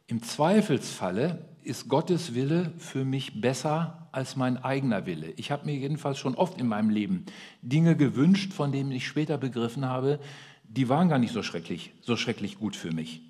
im 0.07 0.23
Zweifelsfalle 0.23 1.45
ist 1.63 1.89
Gottes 1.89 2.35
Wille 2.35 2.73
für 2.79 3.05
mich 3.05 3.41
besser 3.41 4.09
als 4.11 4.37
mein 4.37 4.57
eigener 4.57 5.05
Wille. 5.05 5.33
Ich 5.37 5.51
habe 5.51 5.67
mir 5.67 5.77
jedenfalls 5.77 6.19
schon 6.19 6.35
oft 6.35 6.59
in 6.59 6.67
meinem 6.67 6.91
Leben 6.91 7.27
Dinge 7.63 7.95
gewünscht, 7.95 8.53
von 8.53 8.73
denen 8.73 8.91
ich 8.91 9.07
später 9.07 9.37
begriffen 9.37 9.85
habe, 9.85 10.19
die 10.65 10.89
waren 10.89 11.09
gar 11.09 11.19
nicht 11.19 11.33
so 11.33 11.43
schrecklich, 11.43 11.93
so 12.01 12.17
schrecklich 12.17 12.59
gut 12.59 12.75
für 12.75 12.93
mich. 12.93 13.23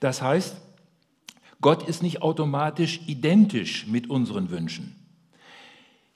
Das 0.00 0.22
heißt, 0.22 0.60
Gott 1.60 1.88
ist 1.88 2.02
nicht 2.02 2.22
automatisch 2.22 3.00
identisch 3.06 3.86
mit 3.86 4.10
unseren 4.10 4.50
Wünschen. 4.50 5.01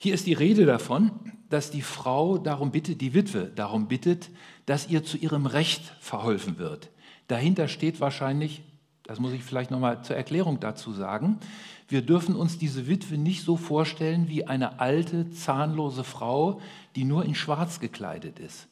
Hier 0.07 0.15
ist 0.15 0.29
die 0.29 0.35
Rede 0.35 0.67
davon, 0.67 1.11
dass 1.51 1.73
die 1.73 1.83
Frau 1.83 2.39
darum 2.39 2.71
bittet, 2.71 3.01
die 3.01 3.13
Witwe 3.13 3.51
darum 3.53 3.89
bittet, 3.89 4.31
dass 4.65 4.89
ihr 4.89 5.03
zu 5.03 5.17
ihrem 5.17 5.47
Recht 5.47 5.83
verholfen 5.99 6.59
wird. 6.59 6.91
Dahinter 7.27 7.67
steht 7.67 7.99
wahrscheinlich 7.99 8.63
das 9.03 9.19
muss 9.19 9.33
ich 9.33 9.43
vielleicht 9.43 9.73
nochmal 9.73 10.05
zur 10.05 10.15
Erklärung 10.15 10.61
dazu 10.61 10.93
sagen. 10.93 11.41
Wir 11.89 12.03
dürfen 12.03 12.37
uns 12.37 12.57
diese 12.57 12.87
Witwe 12.87 13.19
nicht 13.19 13.43
so 13.43 13.57
vorstellen 13.57 14.29
wie 14.29 14.47
eine 14.47 14.79
alte, 14.79 15.29
zahnlose 15.33 16.05
Frau, 16.05 16.61
die 16.95 17.03
nur 17.03 17.25
in 17.25 17.35
Schwarz 17.35 17.81
gekleidet 17.81 18.39
ist. 18.39 18.69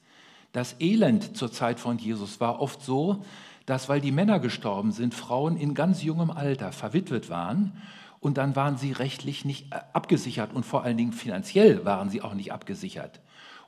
Das 0.52 0.76
Elend 0.78 1.36
zur 1.36 1.50
Zeit 1.50 1.80
von 1.80 1.98
Jesus 1.98 2.38
war 2.38 2.60
oft 2.60 2.80
so, 2.80 3.24
dass, 3.66 3.88
weil 3.88 4.00
die 4.00 4.12
Männer 4.12 4.38
gestorben 4.38 4.92
sind, 4.92 5.14
Frauen 5.14 5.56
in 5.56 5.74
ganz 5.74 6.04
jungem 6.04 6.30
Alter 6.30 6.70
verwitwet 6.70 7.28
waren 7.28 7.72
und 8.24 8.38
dann 8.38 8.56
waren 8.56 8.78
sie 8.78 8.92
rechtlich 8.92 9.44
nicht 9.44 9.70
äh, 9.70 9.80
abgesichert 9.92 10.54
und 10.54 10.64
vor 10.64 10.82
allen 10.82 10.96
Dingen 10.96 11.12
finanziell 11.12 11.84
waren 11.84 12.08
sie 12.08 12.22
auch 12.22 12.32
nicht 12.32 12.52
abgesichert. 12.52 13.20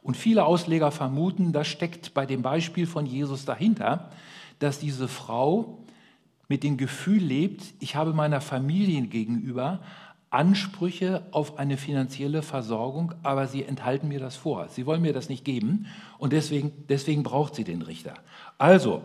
Und 0.03 0.17
viele 0.17 0.47
Ausleger 0.47 0.91
vermuten, 0.91 1.53
das 1.53 1.69
steckt 1.69 2.15
bei 2.15 2.25
dem 2.25 2.41
Beispiel 2.41 2.87
von 2.87 3.05
Jesus 3.05 3.45
dahinter, 3.45 4.11
dass 4.59 4.79
diese 4.79 5.09
Frau 5.09 5.85
mit 6.49 6.63
dem 6.63 6.79
Gefühl 6.79 7.23
lebt, 7.23 7.65
ich 7.81 7.97
habe 7.97 8.15
meiner 8.15 8.41
Familie 8.41 9.03
gegenüber 9.03 9.81
Ansprüche 10.31 11.27
auf 11.33 11.59
eine 11.59 11.77
finanzielle 11.77 12.41
Versorgung, 12.41 13.13
aber 13.23 13.49
sie 13.49 13.63
enthalten 13.63 14.09
mir 14.09 14.21
das 14.21 14.37
vor. 14.37 14.69
Sie 14.69 14.87
wollen 14.87 15.03
mir 15.03 15.13
das 15.13 15.29
nicht 15.29 15.45
geben 15.45 15.87
und 16.17 16.33
deswegen, 16.33 16.73
deswegen 16.89 17.23
braucht 17.23 17.55
sie 17.55 17.65
den 17.65 17.83
Richter. 17.83 18.15
Also, 18.57 19.03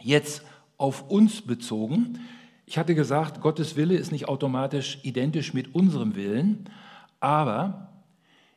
jetzt 0.00 0.42
auf 0.78 1.08
uns 1.08 1.42
bezogen. 1.42 2.18
Ich 2.66 2.78
hatte 2.78 2.94
gesagt, 2.94 3.40
Gottes 3.40 3.76
Wille 3.76 3.96
ist 3.96 4.12
nicht 4.12 4.28
automatisch 4.28 4.98
identisch 5.02 5.52
mit 5.52 5.74
unserem 5.74 6.14
Willen, 6.16 6.70
aber 7.20 7.92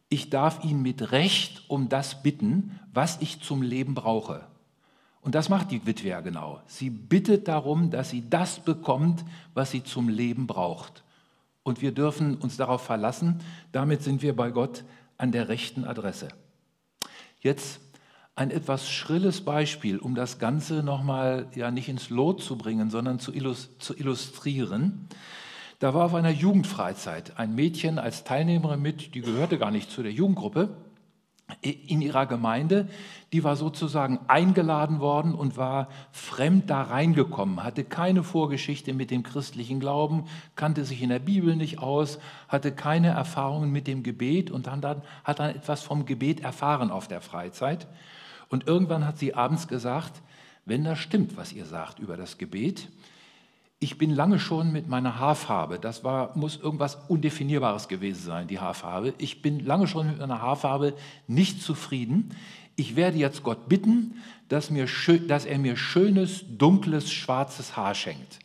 ich 0.09 0.29
darf 0.29 0.63
ihn 0.63 0.81
mit 0.81 1.11
Recht 1.11 1.63
um 1.67 1.89
das 1.89 2.23
bitten, 2.23 2.79
was 2.93 3.21
ich 3.21 3.41
zum 3.41 3.61
Leben 3.61 3.93
brauche. 3.93 4.45
Und 5.21 5.35
das 5.35 5.49
macht 5.49 5.71
die 5.71 5.85
Witwe 5.85 6.09
ja 6.09 6.21
genau. 6.21 6.61
Sie 6.67 6.89
bittet 6.89 7.49
darum, 7.49 7.91
dass 7.91 8.09
sie 8.09 8.29
das 8.29 8.59
bekommt, 8.59 9.25
was 9.53 9.71
sie 9.71 9.83
zum 9.83 10.07
Leben 10.07 10.47
braucht. 10.47 11.03
Und 11.63 11.81
wir 11.81 11.91
dürfen 11.91 12.35
uns 12.35 12.55
darauf 12.55 12.81
verlassen, 12.83 13.39
damit 13.73 14.01
sind 14.01 14.21
wir 14.21 14.33
bei 14.33 14.51
Gott 14.51 14.85
an 15.17 15.33
der 15.33 15.49
rechten 15.49 15.83
Adresse. 15.83 16.29
Jetzt 17.41 17.86
ein 18.37 18.51
etwas 18.51 18.87
schrilles 18.87 19.41
Beispiel, 19.41 19.97
um 19.97 20.13
das 20.13 20.37
Ganze 20.37 20.83
nochmal 20.83 21.47
ja 21.55 21.71
nicht 21.71 21.89
ins 21.89 22.11
Lot 22.11 22.41
zu 22.41 22.55
bringen, 22.55 22.91
sondern 22.91 23.17
zu, 23.19 23.33
illustrieren. 23.33 25.07
Da 25.79 25.95
war 25.95 26.05
auf 26.05 26.13
einer 26.13 26.29
Jugendfreizeit 26.29 27.39
ein 27.39 27.55
Mädchen 27.55 27.97
als 27.97 28.23
Teilnehmerin 28.23 28.79
mit, 28.79 29.15
die 29.15 29.21
gehörte 29.21 29.57
gar 29.57 29.71
nicht 29.71 29.89
zu 29.89 30.03
der 30.03 30.11
Jugendgruppe, 30.11 30.69
in 31.61 32.01
ihrer 32.01 32.27
Gemeinde, 32.27 32.89
die 33.33 33.43
war 33.43 33.55
sozusagen 33.55 34.19
eingeladen 34.27 34.99
worden 34.99 35.33
und 35.33 35.57
war 35.57 35.87
fremd 36.11 36.69
da 36.69 36.83
reingekommen, 36.83 37.63
hatte 37.63 37.85
keine 37.85 38.21
Vorgeschichte 38.21 38.93
mit 38.93 39.09
dem 39.11 39.23
christlichen 39.23 39.79
Glauben, 39.79 40.25
kannte 40.55 40.83
sich 40.83 41.01
in 41.01 41.09
der 41.09 41.19
Bibel 41.19 41.55
nicht 41.55 41.79
aus, 41.79 42.19
hatte 42.49 42.73
keine 42.73 43.07
Erfahrungen 43.07 43.71
mit 43.71 43.87
dem 43.87 44.03
Gebet 44.03 44.51
und 44.51 44.67
dann, 44.67 45.01
hat 45.23 45.39
dann 45.39 45.55
etwas 45.55 45.81
vom 45.81 46.05
Gebet 46.05 46.41
erfahren 46.41 46.91
auf 46.91 47.07
der 47.07 47.21
Freizeit. 47.21 47.87
Und 48.49 48.67
irgendwann 48.67 49.05
hat 49.05 49.17
sie 49.17 49.33
abends 49.33 49.67
gesagt, 49.67 50.21
wenn 50.65 50.83
das 50.83 50.99
stimmt, 50.99 51.37
was 51.37 51.53
ihr 51.53 51.65
sagt 51.65 51.99
über 51.99 52.17
das 52.17 52.37
Gebet, 52.37 52.89
ich 53.79 53.97
bin 53.97 54.09
lange 54.09 54.39
schon 54.39 54.71
mit 54.71 54.87
meiner 54.87 55.19
Haarfarbe, 55.19 55.77
das 55.77 56.03
war, 56.03 56.35
muss 56.35 56.57
irgendwas 56.57 56.95
Undefinierbares 57.07 57.87
gewesen 57.87 58.25
sein, 58.25 58.47
die 58.47 58.59
Haarfarbe. 58.59 59.13
Ich 59.19 59.41
bin 59.41 59.63
lange 59.63 59.87
schon 59.87 60.07
mit 60.07 60.19
meiner 60.19 60.41
Haarfarbe 60.41 60.93
nicht 61.27 61.61
zufrieden. 61.61 62.31
Ich 62.75 62.95
werde 62.95 63.17
jetzt 63.17 63.43
Gott 63.43 63.69
bitten, 63.69 64.15
dass, 64.49 64.71
mir, 64.71 64.87
dass 65.27 65.45
er 65.45 65.59
mir 65.59 65.77
schönes, 65.77 66.43
dunkles, 66.57 67.11
schwarzes 67.11 67.77
Haar 67.77 67.93
schenkt. 67.93 68.39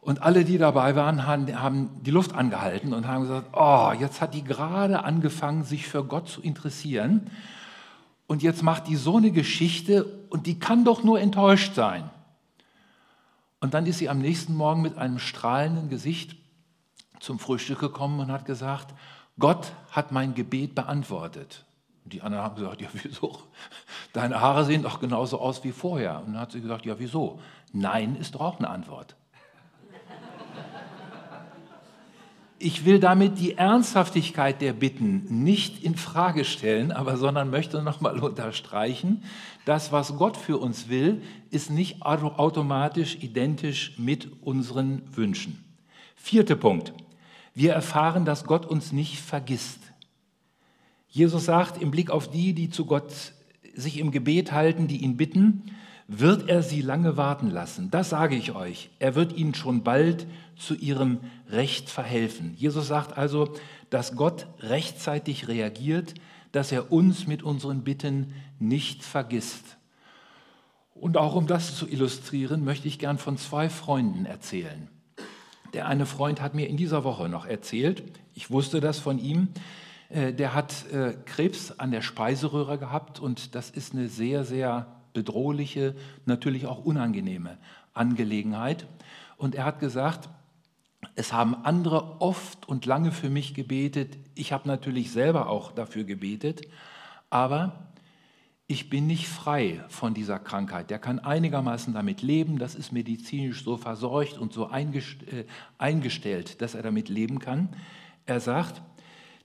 Und 0.00 0.22
alle, 0.22 0.44
die 0.44 0.58
dabei 0.58 0.96
waren, 0.96 1.26
haben 1.26 2.02
die 2.02 2.10
Luft 2.10 2.34
angehalten 2.34 2.92
und 2.92 3.06
haben 3.06 3.22
gesagt, 3.22 3.48
oh, 3.54 3.90
jetzt 3.98 4.20
hat 4.20 4.34
die 4.34 4.44
gerade 4.44 5.02
angefangen, 5.02 5.64
sich 5.64 5.86
für 5.86 6.04
Gott 6.04 6.28
zu 6.28 6.42
interessieren. 6.42 7.30
Und 8.26 8.42
jetzt 8.42 8.62
macht 8.62 8.88
die 8.88 8.96
so 8.96 9.16
eine 9.16 9.30
Geschichte 9.30 10.04
und 10.30 10.46
die 10.46 10.58
kann 10.58 10.84
doch 10.84 11.02
nur 11.02 11.20
enttäuscht 11.20 11.74
sein. 11.74 12.10
Und 13.60 13.74
dann 13.74 13.86
ist 13.86 13.98
sie 13.98 14.08
am 14.08 14.18
nächsten 14.18 14.54
Morgen 14.54 14.82
mit 14.82 14.98
einem 14.98 15.18
strahlenden 15.18 15.88
Gesicht 15.88 16.36
zum 17.20 17.38
Frühstück 17.38 17.78
gekommen 17.78 18.20
und 18.20 18.30
hat 18.30 18.44
gesagt, 18.44 18.94
Gott 19.38 19.72
hat 19.90 20.12
mein 20.12 20.34
Gebet 20.34 20.74
beantwortet. 20.74 21.64
Und 22.04 22.12
die 22.12 22.22
anderen 22.22 22.44
haben 22.44 22.56
gesagt, 22.56 22.80
ja 22.82 22.88
wieso? 22.92 23.38
Deine 24.12 24.40
Haare 24.40 24.64
sehen 24.64 24.82
doch 24.82 25.00
genauso 25.00 25.40
aus 25.40 25.64
wie 25.64 25.72
vorher. 25.72 26.18
Und 26.18 26.34
dann 26.34 26.40
hat 26.42 26.52
sie 26.52 26.60
gesagt, 26.60 26.84
ja 26.84 26.98
wieso? 26.98 27.40
Nein 27.72 28.16
ist 28.16 28.34
doch 28.34 28.40
auch 28.42 28.58
eine 28.58 28.68
Antwort. 28.68 29.16
Ich 32.58 32.84
will 32.84 33.00
damit 33.00 33.38
die 33.38 33.54
Ernsthaftigkeit 33.54 34.62
der 34.62 34.72
Bitten 34.72 35.42
nicht 35.42 35.82
in 35.82 35.96
Frage 35.96 36.44
stellen, 36.44 36.92
aber 36.92 37.16
sondern 37.16 37.50
möchte 37.50 37.82
nochmal 37.82 38.18
unterstreichen, 38.20 39.22
das, 39.64 39.92
was 39.92 40.16
Gott 40.16 40.36
für 40.36 40.58
uns 40.58 40.88
will, 40.88 41.22
ist 41.50 41.70
nicht 41.70 42.02
automatisch 42.02 43.16
identisch 43.20 43.98
mit 43.98 44.30
unseren 44.42 45.02
Wünschen. 45.14 45.64
Vierter 46.14 46.56
Punkt. 46.56 46.92
Wir 47.54 47.72
erfahren, 47.72 48.24
dass 48.24 48.44
Gott 48.44 48.66
uns 48.66 48.92
nicht 48.92 49.18
vergisst. 49.18 49.80
Jesus 51.08 51.44
sagt 51.44 51.80
im 51.80 51.90
Blick 51.90 52.10
auf 52.10 52.30
die, 52.30 52.52
die 52.52 52.70
zu 52.70 52.86
Gott 52.86 53.12
sich 53.74 53.98
im 53.98 54.10
Gebet 54.10 54.52
halten, 54.52 54.88
die 54.88 55.02
ihn 55.02 55.16
bitten, 55.16 55.62
wird 56.06 56.48
er 56.48 56.62
sie 56.62 56.82
lange 56.82 57.16
warten 57.16 57.50
lassen. 57.50 57.90
Das 57.90 58.10
sage 58.10 58.36
ich 58.36 58.54
euch. 58.54 58.90
Er 58.98 59.14
wird 59.14 59.32
ihnen 59.32 59.54
schon 59.54 59.82
bald 59.82 60.26
zu 60.56 60.74
ihrem 60.74 61.20
Recht 61.48 61.88
verhelfen. 61.88 62.54
Jesus 62.56 62.88
sagt 62.88 63.16
also, 63.16 63.54
dass 63.90 64.14
Gott 64.16 64.46
rechtzeitig 64.60 65.48
reagiert, 65.48 66.14
dass 66.52 66.72
er 66.72 66.92
uns 66.92 67.26
mit 67.26 67.42
unseren 67.42 67.82
Bitten 67.82 68.34
nicht 68.58 69.02
vergisst. 69.02 69.78
Und 70.94 71.16
auch 71.16 71.34
um 71.34 71.46
das 71.46 71.76
zu 71.76 71.88
illustrieren, 71.88 72.64
möchte 72.64 72.86
ich 72.86 72.98
gern 72.98 73.18
von 73.18 73.36
zwei 73.36 73.68
Freunden 73.68 74.26
erzählen. 74.26 74.88
Der 75.72 75.88
eine 75.88 76.06
Freund 76.06 76.40
hat 76.40 76.54
mir 76.54 76.68
in 76.68 76.76
dieser 76.76 77.02
Woche 77.02 77.28
noch 77.28 77.46
erzählt, 77.46 78.04
ich 78.32 78.50
wusste 78.50 78.80
das 78.80 79.00
von 79.00 79.18
ihm, 79.18 79.48
äh, 80.08 80.32
der 80.32 80.54
hat 80.54 80.88
äh, 80.92 81.14
Krebs 81.24 81.72
an 81.72 81.90
der 81.90 82.02
Speiseröhre 82.02 82.78
gehabt 82.78 83.18
und 83.18 83.56
das 83.56 83.70
ist 83.70 83.92
eine 83.92 84.08
sehr, 84.08 84.44
sehr 84.44 84.86
bedrohliche, 85.14 85.96
natürlich 86.26 86.66
auch 86.66 86.84
unangenehme 86.84 87.56
Angelegenheit. 87.94 88.86
Und 89.38 89.54
er 89.54 89.64
hat 89.64 89.80
gesagt, 89.80 90.28
es 91.16 91.32
haben 91.32 91.54
andere 91.64 92.20
oft 92.20 92.68
und 92.68 92.84
lange 92.84 93.12
für 93.12 93.30
mich 93.30 93.54
gebetet. 93.54 94.18
Ich 94.34 94.52
habe 94.52 94.68
natürlich 94.68 95.10
selber 95.10 95.48
auch 95.48 95.72
dafür 95.72 96.04
gebetet. 96.04 96.62
Aber 97.30 97.90
ich 98.66 98.88
bin 98.88 99.06
nicht 99.06 99.28
frei 99.28 99.84
von 99.88 100.14
dieser 100.14 100.38
Krankheit. 100.38 100.90
Der 100.90 100.98
kann 100.98 101.18
einigermaßen 101.18 101.92
damit 101.92 102.22
leben. 102.22 102.58
Das 102.58 102.74
ist 102.74 102.92
medizinisch 102.92 103.62
so 103.62 103.76
versorgt 103.76 104.38
und 104.38 104.52
so 104.52 104.70
äh, 104.70 105.44
eingestellt, 105.78 106.62
dass 106.62 106.74
er 106.74 106.82
damit 106.82 107.08
leben 107.08 107.38
kann. 107.38 107.68
Er 108.26 108.40
sagt, 108.40 108.82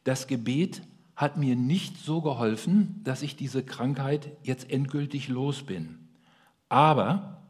das 0.05 0.27
Gebet 0.27 0.81
hat 1.19 1.35
mir 1.35 1.57
nicht 1.57 1.97
so 1.97 2.21
geholfen, 2.21 3.01
dass 3.03 3.23
ich 3.23 3.35
diese 3.35 3.61
Krankheit 3.61 4.31
jetzt 4.41 4.71
endgültig 4.71 5.27
los 5.27 5.63
bin. 5.63 5.99
Aber 6.69 7.41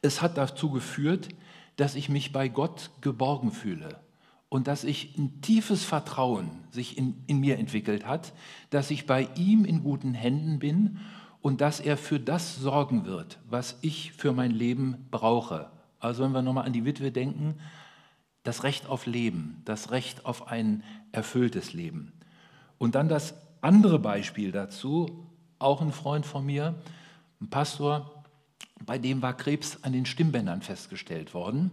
es 0.00 0.22
hat 0.22 0.38
dazu 0.38 0.70
geführt, 0.70 1.30
dass 1.74 1.96
ich 1.96 2.08
mich 2.08 2.30
bei 2.30 2.46
Gott 2.46 2.92
geborgen 3.00 3.50
fühle 3.50 3.98
und 4.48 4.68
dass 4.68 4.84
ich 4.84 5.18
ein 5.18 5.40
tiefes 5.40 5.82
Vertrauen 5.82 6.50
sich 6.70 6.96
in, 6.96 7.24
in 7.26 7.40
mir 7.40 7.58
entwickelt 7.58 8.06
hat, 8.06 8.32
dass 8.70 8.92
ich 8.92 9.06
bei 9.06 9.28
ihm 9.34 9.64
in 9.64 9.82
guten 9.82 10.14
Händen 10.14 10.60
bin 10.60 11.00
und 11.40 11.60
dass 11.60 11.80
er 11.80 11.96
für 11.96 12.20
das 12.20 12.54
sorgen 12.54 13.06
wird, 13.06 13.40
was 13.50 13.76
ich 13.82 14.12
für 14.12 14.32
mein 14.32 14.52
Leben 14.52 15.08
brauche. 15.10 15.68
Also 15.98 16.22
wenn 16.22 16.30
wir 16.30 16.42
nochmal 16.42 16.66
an 16.66 16.72
die 16.72 16.84
Witwe 16.84 17.10
denken, 17.10 17.56
das 18.44 18.62
Recht 18.62 18.86
auf 18.86 19.06
Leben, 19.06 19.62
das 19.64 19.90
Recht 19.90 20.26
auf 20.26 20.46
ein 20.46 20.84
erfülltes 21.10 21.72
Leben. 21.72 22.12
Und 22.82 22.96
dann 22.96 23.08
das 23.08 23.34
andere 23.60 24.00
Beispiel 24.00 24.50
dazu, 24.50 25.28
auch 25.60 25.82
ein 25.82 25.92
Freund 25.92 26.26
von 26.26 26.44
mir, 26.44 26.74
ein 27.40 27.48
Pastor, 27.48 28.24
bei 28.84 28.98
dem 28.98 29.22
war 29.22 29.36
Krebs 29.36 29.78
an 29.84 29.92
den 29.92 30.04
Stimmbändern 30.04 30.62
festgestellt 30.62 31.32
worden. 31.32 31.70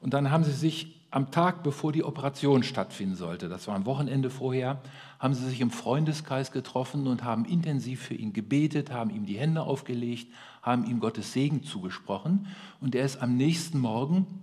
Und 0.00 0.14
dann 0.14 0.30
haben 0.30 0.44
sie 0.44 0.52
sich 0.52 1.02
am 1.10 1.30
Tag, 1.30 1.62
bevor 1.62 1.92
die 1.92 2.02
Operation 2.02 2.62
stattfinden 2.62 3.14
sollte, 3.14 3.50
das 3.50 3.68
war 3.68 3.74
am 3.74 3.84
Wochenende 3.84 4.30
vorher, 4.30 4.80
haben 5.18 5.34
sie 5.34 5.46
sich 5.46 5.60
im 5.60 5.70
Freundeskreis 5.70 6.50
getroffen 6.50 7.08
und 7.08 7.24
haben 7.24 7.44
intensiv 7.44 8.00
für 8.00 8.14
ihn 8.14 8.32
gebetet, 8.32 8.90
haben 8.90 9.10
ihm 9.10 9.26
die 9.26 9.38
Hände 9.38 9.60
aufgelegt, 9.60 10.32
haben 10.62 10.86
ihm 10.86 11.00
Gottes 11.00 11.34
Segen 11.34 11.62
zugesprochen. 11.62 12.46
Und 12.80 12.94
er 12.94 13.04
ist 13.04 13.20
am 13.20 13.36
nächsten 13.36 13.78
Morgen 13.78 14.42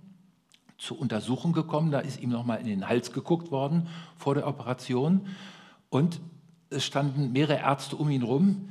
zur 0.78 1.00
Untersuchung 1.00 1.52
gekommen, 1.52 1.90
da 1.90 1.98
ist 1.98 2.20
ihm 2.20 2.30
nochmal 2.30 2.60
in 2.60 2.68
den 2.68 2.86
Hals 2.86 3.10
geguckt 3.10 3.50
worden 3.50 3.88
vor 4.16 4.36
der 4.36 4.46
Operation. 4.46 5.26
Und 5.90 6.20
es 6.70 6.84
standen 6.84 7.32
mehrere 7.32 7.58
Ärzte 7.58 7.96
um 7.96 8.08
ihn 8.10 8.22
herum, 8.22 8.70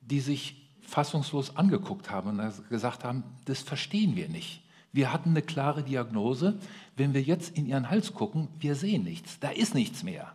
die 0.00 0.20
sich 0.20 0.70
fassungslos 0.80 1.56
angeguckt 1.56 2.10
haben 2.10 2.40
und 2.40 2.68
gesagt 2.68 3.04
haben, 3.04 3.22
das 3.44 3.60
verstehen 3.60 4.16
wir 4.16 4.28
nicht. 4.28 4.62
Wir 4.92 5.12
hatten 5.12 5.30
eine 5.30 5.42
klare 5.42 5.82
Diagnose. 5.82 6.58
Wenn 6.96 7.14
wir 7.14 7.22
jetzt 7.22 7.56
in 7.56 7.66
ihren 7.66 7.90
Hals 7.90 8.14
gucken, 8.14 8.48
wir 8.58 8.74
sehen 8.74 9.04
nichts. 9.04 9.38
Da 9.38 9.50
ist 9.50 9.74
nichts 9.74 10.02
mehr. 10.02 10.32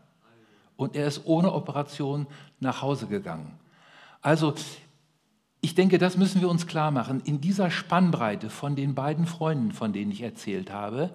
Und 0.78 0.96
er 0.96 1.08
ist 1.08 1.26
ohne 1.26 1.54
Operation 1.54 2.28
nach 2.60 2.82
Hause 2.82 3.08
gegangen. 3.08 3.52
Also, 4.22 4.56
ich 5.62 5.76
denke, 5.76 5.98
das 5.98 6.18
müssen 6.18 6.42
wir 6.42 6.50
uns 6.50 6.68
klar 6.68 6.92
machen. 6.92 7.22
In 7.26 7.42
dieser 7.42 7.72
Spannbreite 7.72 8.50
von 8.50 8.76
den 8.76 8.96
beiden 8.96 9.26
Freunden, 9.26 9.72
von 9.72 9.94
denen 9.94 10.12
ich 10.12 10.22
erzählt 10.22 10.72
habe, 10.72 11.12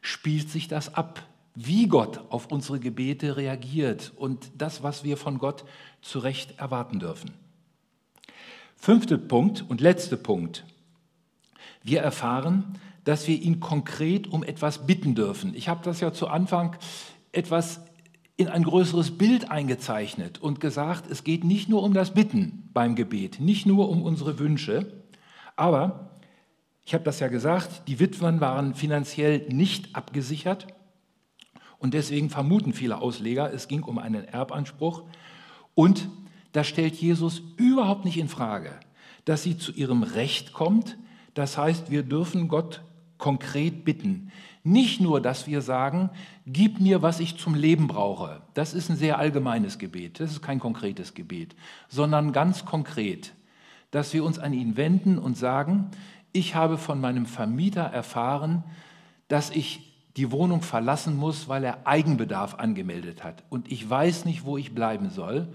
spielt 0.00 0.50
sich 0.50 0.68
das 0.68 0.94
ab, 0.94 1.22
wie 1.54 1.86
Gott 1.86 2.20
auf 2.30 2.50
unsere 2.50 2.80
Gebete 2.80 3.36
reagiert 3.36 4.12
und 4.16 4.50
das, 4.56 4.82
was 4.82 5.04
wir 5.04 5.16
von 5.16 5.38
Gott 5.38 5.64
zu 6.02 6.18
Recht 6.18 6.58
erwarten 6.58 6.98
dürfen. 6.98 7.30
Fünfter 8.76 9.18
Punkt 9.18 9.64
und 9.68 9.80
letzter 9.80 10.16
Punkt. 10.16 10.64
Wir 11.82 12.00
erfahren, 12.00 12.78
dass 13.04 13.28
wir 13.28 13.40
ihn 13.40 13.60
konkret 13.60 14.26
um 14.26 14.42
etwas 14.42 14.86
bitten 14.86 15.14
dürfen. 15.14 15.54
Ich 15.54 15.68
habe 15.68 15.84
das 15.84 16.00
ja 16.00 16.12
zu 16.12 16.28
Anfang 16.28 16.76
etwas 17.32 17.80
in 18.36 18.48
ein 18.48 18.64
größeres 18.64 19.16
Bild 19.16 19.50
eingezeichnet 19.50 20.38
und 20.42 20.58
gesagt, 20.58 21.08
es 21.10 21.22
geht 21.22 21.44
nicht 21.44 21.68
nur 21.68 21.82
um 21.82 21.94
das 21.94 22.14
Bitten 22.14 22.68
beim 22.72 22.96
Gebet, 22.96 23.38
nicht 23.38 23.64
nur 23.64 23.88
um 23.88 24.02
unsere 24.02 24.38
Wünsche, 24.38 25.04
aber 25.54 26.10
ich 26.84 26.94
habe 26.94 27.04
das 27.04 27.20
ja 27.20 27.28
gesagt, 27.28 27.86
die 27.86 28.00
Witwen 28.00 28.40
waren 28.40 28.74
finanziell 28.74 29.46
nicht 29.48 29.94
abgesichert 29.94 30.66
und 31.84 31.92
deswegen 31.92 32.30
vermuten 32.30 32.72
viele 32.72 33.02
Ausleger, 33.02 33.52
es 33.52 33.68
ging 33.68 33.82
um 33.82 33.98
einen 33.98 34.24
Erbanspruch 34.24 35.02
und 35.74 36.08
da 36.52 36.64
stellt 36.64 36.94
Jesus 36.94 37.42
überhaupt 37.58 38.06
nicht 38.06 38.16
in 38.16 38.28
Frage, 38.28 38.70
dass 39.26 39.42
sie 39.42 39.58
zu 39.58 39.70
ihrem 39.70 40.02
Recht 40.02 40.54
kommt. 40.54 40.96
Das 41.34 41.58
heißt, 41.58 41.90
wir 41.90 42.02
dürfen 42.02 42.48
Gott 42.48 42.82
konkret 43.18 43.84
bitten. 43.84 44.32
Nicht 44.62 45.02
nur, 45.02 45.20
dass 45.20 45.46
wir 45.46 45.60
sagen, 45.60 46.08
gib 46.46 46.80
mir, 46.80 47.02
was 47.02 47.20
ich 47.20 47.36
zum 47.36 47.54
Leben 47.54 47.86
brauche. 47.86 48.40
Das 48.54 48.72
ist 48.72 48.88
ein 48.88 48.96
sehr 48.96 49.18
allgemeines 49.18 49.78
Gebet, 49.78 50.20
das 50.20 50.30
ist 50.30 50.40
kein 50.40 50.60
konkretes 50.60 51.12
Gebet, 51.12 51.54
sondern 51.88 52.32
ganz 52.32 52.64
konkret, 52.64 53.34
dass 53.90 54.14
wir 54.14 54.24
uns 54.24 54.38
an 54.38 54.54
ihn 54.54 54.78
wenden 54.78 55.18
und 55.18 55.36
sagen, 55.36 55.90
ich 56.32 56.54
habe 56.54 56.78
von 56.78 56.98
meinem 56.98 57.26
Vermieter 57.26 57.82
erfahren, 57.82 58.64
dass 59.28 59.50
ich 59.50 59.93
die 60.16 60.30
Wohnung 60.30 60.62
verlassen 60.62 61.16
muss, 61.16 61.48
weil 61.48 61.64
er 61.64 61.86
Eigenbedarf 61.86 62.54
angemeldet 62.54 63.24
hat. 63.24 63.42
Und 63.50 63.70
ich 63.70 63.88
weiß 63.88 64.24
nicht, 64.24 64.44
wo 64.44 64.56
ich 64.56 64.74
bleiben 64.74 65.10
soll. 65.10 65.48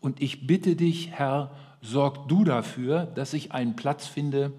Und 0.00 0.22
ich 0.22 0.46
bitte 0.46 0.76
dich, 0.76 1.10
Herr, 1.10 1.50
sorg 1.80 2.28
du 2.28 2.44
dafür, 2.44 3.06
dass 3.06 3.34
ich 3.34 3.52
einen 3.52 3.76
Platz 3.76 4.06
finde, 4.06 4.52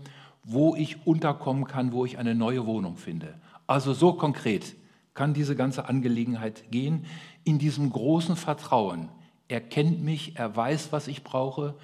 wo 0.43 0.75
ich 0.75 1.07
unterkommen 1.07 1.65
kann, 1.65 1.91
wo 1.91 2.05
ich 2.05 2.17
eine 2.17 2.35
neue 2.35 2.65
Wohnung 2.65 2.97
finde. 2.97 3.35
Also 3.67 3.93
so 3.93 4.13
konkret 4.13 4.75
kann 5.13 5.33
diese 5.33 5.55
ganze 5.55 5.87
Angelegenheit 5.87 6.71
gehen, 6.71 7.05
in 7.43 7.57
diesem 7.57 7.89
großen 7.89 8.35
Vertrauen. 8.35 9.09
Er 9.47 9.61
kennt 9.61 10.03
mich, 10.03 10.35
er 10.35 10.55
weiß, 10.55 10.91
was 10.91 11.07
ich 11.07 11.23
brauche 11.23 11.75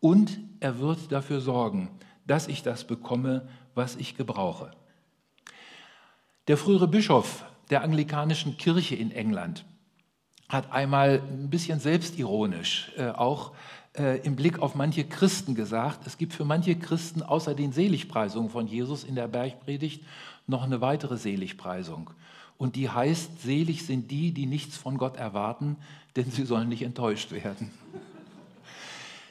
und 0.00 0.40
er 0.60 0.78
wird 0.78 1.12
dafür 1.12 1.40
sorgen, 1.40 1.90
dass 2.26 2.48
ich 2.48 2.62
das 2.62 2.84
bekomme, 2.84 3.48
was 3.74 3.96
ich 3.96 4.16
gebrauche. 4.16 4.70
Der 6.50 6.56
frühere 6.56 6.88
Bischof 6.88 7.44
der 7.70 7.84
anglikanischen 7.84 8.58
Kirche 8.58 8.96
in 8.96 9.12
England 9.12 9.64
hat 10.48 10.72
einmal 10.72 11.22
ein 11.30 11.48
bisschen 11.48 11.78
selbstironisch 11.78 12.90
äh, 12.96 13.10
auch 13.10 13.52
äh, 13.96 14.18
im 14.22 14.34
Blick 14.34 14.58
auf 14.58 14.74
manche 14.74 15.04
Christen 15.04 15.54
gesagt, 15.54 16.08
es 16.08 16.18
gibt 16.18 16.32
für 16.32 16.44
manche 16.44 16.74
Christen 16.74 17.22
außer 17.22 17.54
den 17.54 17.70
Seligpreisungen 17.70 18.50
von 18.50 18.66
Jesus 18.66 19.04
in 19.04 19.14
der 19.14 19.28
Bergpredigt 19.28 20.02
noch 20.48 20.64
eine 20.64 20.80
weitere 20.80 21.18
Seligpreisung. 21.18 22.10
Und 22.58 22.74
die 22.74 22.90
heißt, 22.90 23.42
selig 23.42 23.86
sind 23.86 24.10
die, 24.10 24.32
die 24.32 24.46
nichts 24.46 24.76
von 24.76 24.98
Gott 24.98 25.18
erwarten, 25.18 25.76
denn 26.16 26.32
sie 26.32 26.44
sollen 26.44 26.68
nicht 26.68 26.82
enttäuscht 26.82 27.30
werden. 27.30 27.70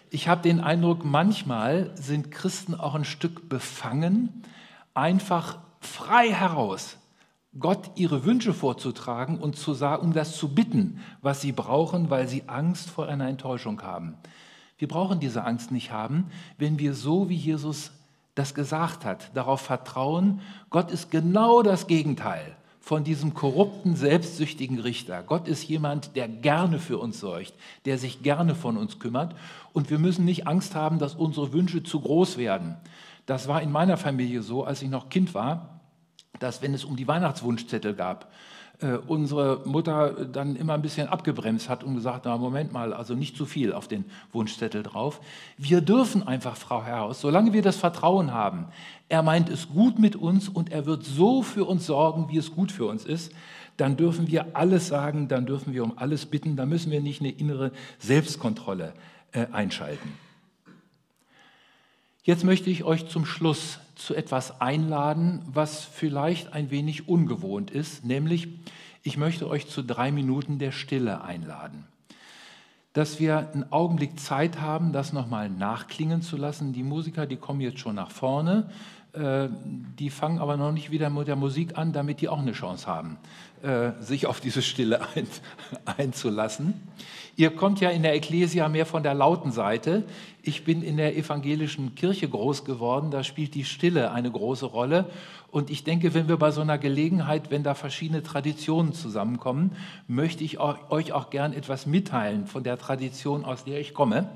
Ich 0.09 0.29
habe 0.29 0.41
den 0.41 0.61
Eindruck, 0.61 1.03
manchmal 1.03 1.91
sind 1.95 2.31
Christen 2.31 2.75
auch 2.75 2.95
ein 2.95 3.03
Stück 3.03 3.49
befangen, 3.49 4.41
einfach 4.93 5.59
frei 5.81 6.31
heraus 6.31 6.95
Gott 7.57 7.91
ihre 7.95 8.25
Wünsche 8.25 8.53
vorzutragen 8.53 9.39
und 9.39 9.55
zu 9.55 9.73
sagen, 9.73 10.03
um 10.03 10.13
das 10.13 10.37
zu 10.37 10.53
bitten, 10.53 10.99
was 11.21 11.41
sie 11.41 11.51
brauchen, 11.51 12.09
weil 12.09 12.27
sie 12.27 12.43
Angst 12.47 12.89
vor 12.89 13.07
einer 13.07 13.27
Enttäuschung 13.27 13.81
haben. 13.81 14.17
Wir 14.77 14.87
brauchen 14.87 15.19
diese 15.19 15.43
Angst 15.43 15.71
nicht 15.71 15.91
haben, 15.91 16.27
wenn 16.57 16.77
wir 16.77 16.93
so 16.93 17.27
wie 17.27 17.35
Jesus 17.35 17.91
das 18.35 18.53
gesagt 18.53 19.03
hat, 19.03 19.35
darauf 19.35 19.61
vertrauen, 19.61 20.41
Gott 20.69 20.91
ist 20.91 21.11
genau 21.11 21.63
das 21.63 21.87
Gegenteil 21.87 22.55
von 22.79 23.03
diesem 23.03 23.33
korrupten, 23.33 23.95
selbstsüchtigen 23.95 24.79
Richter. 24.79 25.21
Gott 25.23 25.47
ist 25.47 25.67
jemand, 25.67 26.15
der 26.15 26.27
gerne 26.27 26.79
für 26.79 26.97
uns 26.97 27.19
sorgt, 27.19 27.53
der 27.85 27.97
sich 27.97 28.23
gerne 28.23 28.55
von 28.55 28.77
uns 28.77 28.99
kümmert. 28.99 29.35
Und 29.73 29.89
wir 29.89 29.99
müssen 29.99 30.23
nicht 30.23 30.47
Angst 30.47 30.75
haben, 30.75 30.99
dass 30.99 31.15
unsere 31.15 31.51
Wünsche 31.51 31.83
zu 31.83 31.99
groß 31.99 32.37
werden. 32.37 32.77
Das 33.25 33.47
war 33.47 33.61
in 33.61 33.71
meiner 33.71 33.97
Familie 33.97 34.41
so, 34.41 34.63
als 34.63 34.81
ich 34.81 34.89
noch 34.89 35.09
Kind 35.09 35.33
war, 35.33 35.78
dass 36.37 36.61
wenn 36.61 36.73
es 36.73 36.85
um 36.85 36.95
die 36.95 37.07
Weihnachtswunschzettel 37.07 37.95
gab, 37.95 38.31
äh, 38.81 38.97
unsere 39.07 39.61
Mutter 39.65 40.25
dann 40.25 40.55
immer 40.55 40.73
ein 40.73 40.81
bisschen 40.81 41.07
abgebremst 41.07 41.67
hat 41.67 41.83
und 41.83 41.95
gesagt, 41.95 42.25
na 42.25 42.37
Moment 42.37 42.71
mal, 42.71 42.93
also 42.93 43.13
nicht 43.13 43.35
zu 43.35 43.45
viel 43.45 43.73
auf 43.73 43.87
den 43.87 44.05
Wunschzettel 44.31 44.83
drauf. 44.83 45.19
Wir 45.57 45.81
dürfen 45.81 46.25
einfach, 46.25 46.55
Frau 46.55 46.83
Herrhaus, 46.83 47.19
solange 47.19 47.51
wir 47.51 47.61
das 47.61 47.75
Vertrauen 47.75 48.33
haben, 48.33 48.67
er 49.09 49.21
meint 49.21 49.49
es 49.49 49.69
gut 49.69 49.99
mit 49.99 50.15
uns 50.15 50.47
und 50.47 50.71
er 50.71 50.85
wird 50.85 51.03
so 51.03 51.41
für 51.41 51.65
uns 51.65 51.85
sorgen, 51.85 52.29
wie 52.29 52.37
es 52.37 52.55
gut 52.55 52.71
für 52.71 52.85
uns 52.85 53.05
ist, 53.05 53.33
dann 53.75 53.97
dürfen 53.97 54.27
wir 54.27 54.55
alles 54.55 54.87
sagen, 54.87 55.27
dann 55.27 55.45
dürfen 55.45 55.73
wir 55.73 55.83
um 55.83 55.97
alles 55.97 56.25
bitten, 56.25 56.55
dann 56.55 56.69
müssen 56.69 56.91
wir 56.91 57.01
nicht 57.01 57.21
eine 57.21 57.31
innere 57.31 57.71
Selbstkontrolle 57.97 58.93
äh, 59.31 59.47
einschalten. 59.51 60.13
Jetzt 62.23 62.43
möchte 62.43 62.69
ich 62.69 62.83
euch 62.83 63.07
zum 63.07 63.25
Schluss 63.25 63.79
zu 63.99 64.15
etwas 64.15 64.61
einladen, 64.61 65.41
was 65.45 65.83
vielleicht 65.83 66.53
ein 66.53 66.71
wenig 66.71 67.07
ungewohnt 67.07 67.69
ist, 67.69 68.05
nämlich 68.05 68.47
ich 69.03 69.17
möchte 69.17 69.47
euch 69.47 69.67
zu 69.67 69.83
drei 69.83 70.11
Minuten 70.11 70.59
der 70.59 70.71
Stille 70.71 71.21
einladen. 71.21 71.85
Dass 72.93 73.19
wir 73.19 73.51
einen 73.53 73.71
Augenblick 73.71 74.19
Zeit 74.19 74.59
haben, 74.59 74.93
das 74.93 75.13
nochmal 75.13 75.49
nachklingen 75.49 76.21
zu 76.21 76.37
lassen. 76.37 76.73
Die 76.73 76.83
Musiker, 76.83 77.25
die 77.25 77.37
kommen 77.37 77.61
jetzt 77.61 77.79
schon 77.79 77.95
nach 77.95 78.11
vorne, 78.11 78.69
die 79.13 80.09
fangen 80.11 80.39
aber 80.39 80.55
noch 80.55 80.71
nicht 80.71 80.91
wieder 80.91 81.09
mit 81.09 81.27
der 81.27 81.35
Musik 81.35 81.77
an, 81.77 81.93
damit 81.93 82.21
die 82.21 82.29
auch 82.29 82.39
eine 82.39 82.51
Chance 82.51 82.85
haben, 82.85 83.17
äh, 83.63 83.91
sich 83.99 84.27
auf 84.27 84.39
diese 84.39 84.61
Stille 84.61 85.01
einzulassen. 85.97 86.75
Ihr 87.35 87.55
kommt 87.55 87.79
ja 87.79 87.89
in 87.89 88.03
der 88.03 88.13
Ekklesia 88.15 88.67
mehr 88.69 88.85
von 88.85 89.01
der 89.01 89.13
lauten 89.13 89.51
Seite. 89.51 90.03
Ich 90.43 90.63
bin 90.63 90.83
in 90.83 90.97
der 90.97 91.17
evangelischen 91.17 91.95
Kirche 91.95 92.27
groß 92.27 92.65
geworden, 92.65 93.11
da 93.11 93.23
spielt 93.23 93.55
die 93.55 93.63
Stille 93.63 94.11
eine 94.11 94.29
große 94.29 94.65
Rolle. 94.65 95.05
Und 95.49 95.69
ich 95.69 95.83
denke, 95.83 96.13
wenn 96.13 96.27
wir 96.27 96.37
bei 96.37 96.51
so 96.51 96.61
einer 96.61 96.77
Gelegenheit, 96.77 97.49
wenn 97.49 97.63
da 97.63 97.73
verschiedene 97.73 98.21
Traditionen 98.21 98.93
zusammenkommen, 98.93 99.71
möchte 100.07 100.43
ich 100.43 100.59
euch 100.59 101.13
auch 101.13 101.29
gern 101.29 101.53
etwas 101.53 101.85
mitteilen 101.85 102.45
von 102.45 102.63
der 102.63 102.77
Tradition, 102.77 103.43
aus 103.45 103.63
der 103.63 103.79
ich 103.79 103.93
komme, 103.93 104.29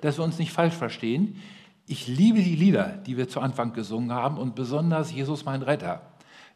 dass 0.00 0.18
wir 0.18 0.24
uns 0.24 0.38
nicht 0.38 0.52
falsch 0.52 0.74
verstehen. 0.74 1.42
Ich 1.86 2.06
liebe 2.06 2.42
die 2.42 2.56
Lieder, 2.56 2.98
die 3.06 3.16
wir 3.16 3.28
zu 3.28 3.40
Anfang 3.40 3.74
gesungen 3.74 4.12
haben 4.12 4.38
und 4.38 4.54
besonders 4.54 5.12
Jesus 5.12 5.44
mein 5.44 5.62
Retter. 5.62 6.00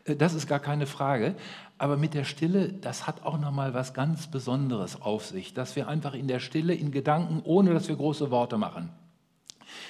Äh, 0.04 0.16
das 0.16 0.34
ist 0.34 0.46
gar 0.46 0.60
keine 0.60 0.86
Frage. 0.86 1.34
Aber 1.76 1.96
mit 1.96 2.14
der 2.14 2.24
Stille, 2.24 2.72
das 2.72 3.06
hat 3.06 3.22
auch 3.22 3.38
noch 3.38 3.52
mal 3.52 3.74
was 3.74 3.94
ganz 3.94 4.26
Besonderes 4.26 5.00
auf 5.00 5.26
sich, 5.26 5.54
dass 5.54 5.76
wir 5.76 5.86
einfach 5.86 6.14
in 6.14 6.28
der 6.28 6.40
Stille 6.40 6.74
in 6.74 6.90
Gedanken, 6.90 7.40
ohne 7.44 7.72
dass 7.72 7.88
wir 7.88 7.96
große 7.96 8.30
Worte 8.30 8.58
machen, 8.58 8.88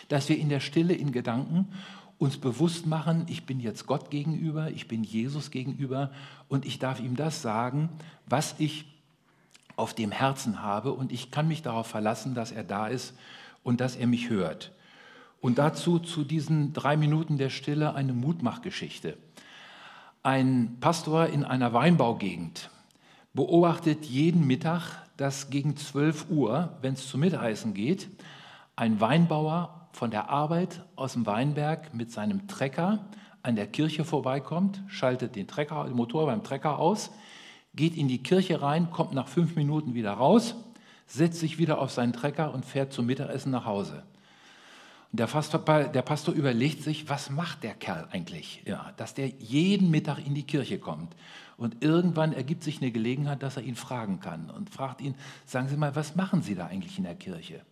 dass 0.08 0.28
wir 0.28 0.38
in 0.38 0.48
der 0.48 0.60
Stille 0.60 0.94
in 0.94 1.12
Gedanken 1.12 1.68
uns 2.18 2.36
bewusst 2.36 2.84
machen, 2.84 3.26
ich 3.28 3.46
bin 3.46 3.60
jetzt 3.60 3.86
Gott 3.86 4.10
gegenüber, 4.10 4.70
ich 4.70 4.88
bin 4.88 5.04
Jesus 5.04 5.50
gegenüber 5.52 6.10
und 6.48 6.66
ich 6.66 6.80
darf 6.80 6.98
ihm 7.00 7.14
das 7.14 7.42
sagen, 7.42 7.88
was 8.26 8.56
ich 8.58 8.86
auf 9.76 9.94
dem 9.94 10.10
Herzen 10.10 10.60
habe 10.62 10.92
und 10.92 11.12
ich 11.12 11.30
kann 11.30 11.46
mich 11.46 11.62
darauf 11.62 11.86
verlassen, 11.86 12.34
dass 12.34 12.50
er 12.50 12.64
da 12.64 12.88
ist 12.88 13.14
und 13.62 13.80
dass 13.80 13.94
er 13.94 14.08
mich 14.08 14.28
hört. 14.28 14.72
Und 15.40 15.58
dazu 15.58 15.98
zu 15.98 16.24
diesen 16.24 16.72
drei 16.72 16.96
Minuten 16.96 17.38
der 17.38 17.50
Stille 17.50 17.94
eine 17.94 18.12
Mutmachgeschichte. 18.12 19.16
Ein 20.22 20.78
Pastor 20.80 21.26
in 21.26 21.44
einer 21.44 21.72
Weinbaugegend 21.72 22.70
beobachtet 23.34 24.04
jeden 24.04 24.46
Mittag, 24.46 25.06
dass 25.16 25.48
gegen 25.50 25.76
12 25.76 26.26
Uhr, 26.30 26.76
wenn 26.82 26.94
es 26.94 27.06
zum 27.08 27.20
Mittagessen 27.20 27.72
geht, 27.72 28.08
ein 28.74 29.00
Weinbauer 29.00 29.88
von 29.92 30.10
der 30.10 30.28
Arbeit 30.28 30.84
aus 30.96 31.12
dem 31.12 31.26
Weinberg 31.26 31.94
mit 31.94 32.10
seinem 32.10 32.48
Trecker 32.48 33.06
an 33.42 33.56
der 33.56 33.66
Kirche 33.66 34.04
vorbeikommt, 34.04 34.82
schaltet 34.88 35.36
den, 35.36 35.46
Trecker, 35.46 35.84
den 35.84 35.94
Motor 35.94 36.26
beim 36.26 36.42
Trecker 36.42 36.78
aus, 36.78 37.10
geht 37.74 37.96
in 37.96 38.08
die 38.08 38.22
Kirche 38.22 38.60
rein, 38.60 38.90
kommt 38.90 39.12
nach 39.12 39.28
fünf 39.28 39.56
Minuten 39.56 39.94
wieder 39.94 40.12
raus, 40.12 40.56
setzt 41.06 41.40
sich 41.40 41.58
wieder 41.58 41.80
auf 41.80 41.90
seinen 41.90 42.12
Trecker 42.12 42.52
und 42.52 42.64
fährt 42.64 42.92
zum 42.92 43.06
Mittagessen 43.06 43.52
nach 43.52 43.64
Hause. 43.64 44.02
Der 45.10 45.26
Pastor, 45.26 45.60
der 45.60 46.02
Pastor 46.02 46.34
überlegt 46.34 46.82
sich, 46.82 47.08
was 47.08 47.30
macht 47.30 47.62
der 47.62 47.74
Kerl 47.74 48.08
eigentlich, 48.10 48.62
ja, 48.66 48.92
dass 48.98 49.14
der 49.14 49.28
jeden 49.28 49.90
Mittag 49.90 50.18
in 50.18 50.34
die 50.34 50.42
Kirche 50.42 50.78
kommt. 50.78 51.16
Und 51.56 51.82
irgendwann 51.82 52.32
ergibt 52.32 52.62
sich 52.62 52.82
eine 52.82 52.92
Gelegenheit, 52.92 53.42
dass 53.42 53.56
er 53.56 53.62
ihn 53.62 53.74
fragen 53.74 54.20
kann 54.20 54.50
und 54.50 54.70
fragt 54.70 55.00
ihn, 55.00 55.14
sagen 55.46 55.68
Sie 55.68 55.76
mal, 55.76 55.96
was 55.96 56.14
machen 56.14 56.42
Sie 56.42 56.54
da 56.54 56.66
eigentlich 56.66 56.98
in 56.98 57.04
der 57.04 57.14
Kirche? 57.14 57.62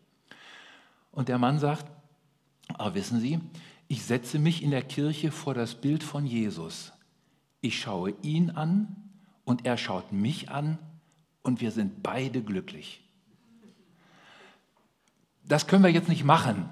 Und 1.13 1.29
der 1.29 1.39
Mann 1.39 1.59
sagt, 1.59 1.87
ah, 2.79 2.95
wissen 2.95 3.21
Sie, 3.21 3.39
ich 3.89 4.03
setze 4.05 4.39
mich 4.39 4.63
in 4.63 4.71
der 4.71 4.83
Kirche 4.83 5.31
vor 5.31 5.55
das 5.55 5.75
Bild 5.75 6.03
von 6.03 6.27
Jesus. 6.27 6.93
Ich 7.61 7.79
schaue 7.79 8.15
ihn 8.23 8.51
an 8.51 8.97
und 9.45 9.67
er 9.67 9.77
schaut 9.77 10.13
mich 10.13 10.51
an 10.51 10.79
und 11.43 11.61
wir 11.61 11.71
sind 11.71 12.03
beide 12.03 12.43
glücklich. 12.43 13.03
Das 15.45 15.69
können 15.69 15.85
wir 15.85 15.91
jetzt 15.91 16.09
nicht 16.09 16.25
machen, 16.25 16.69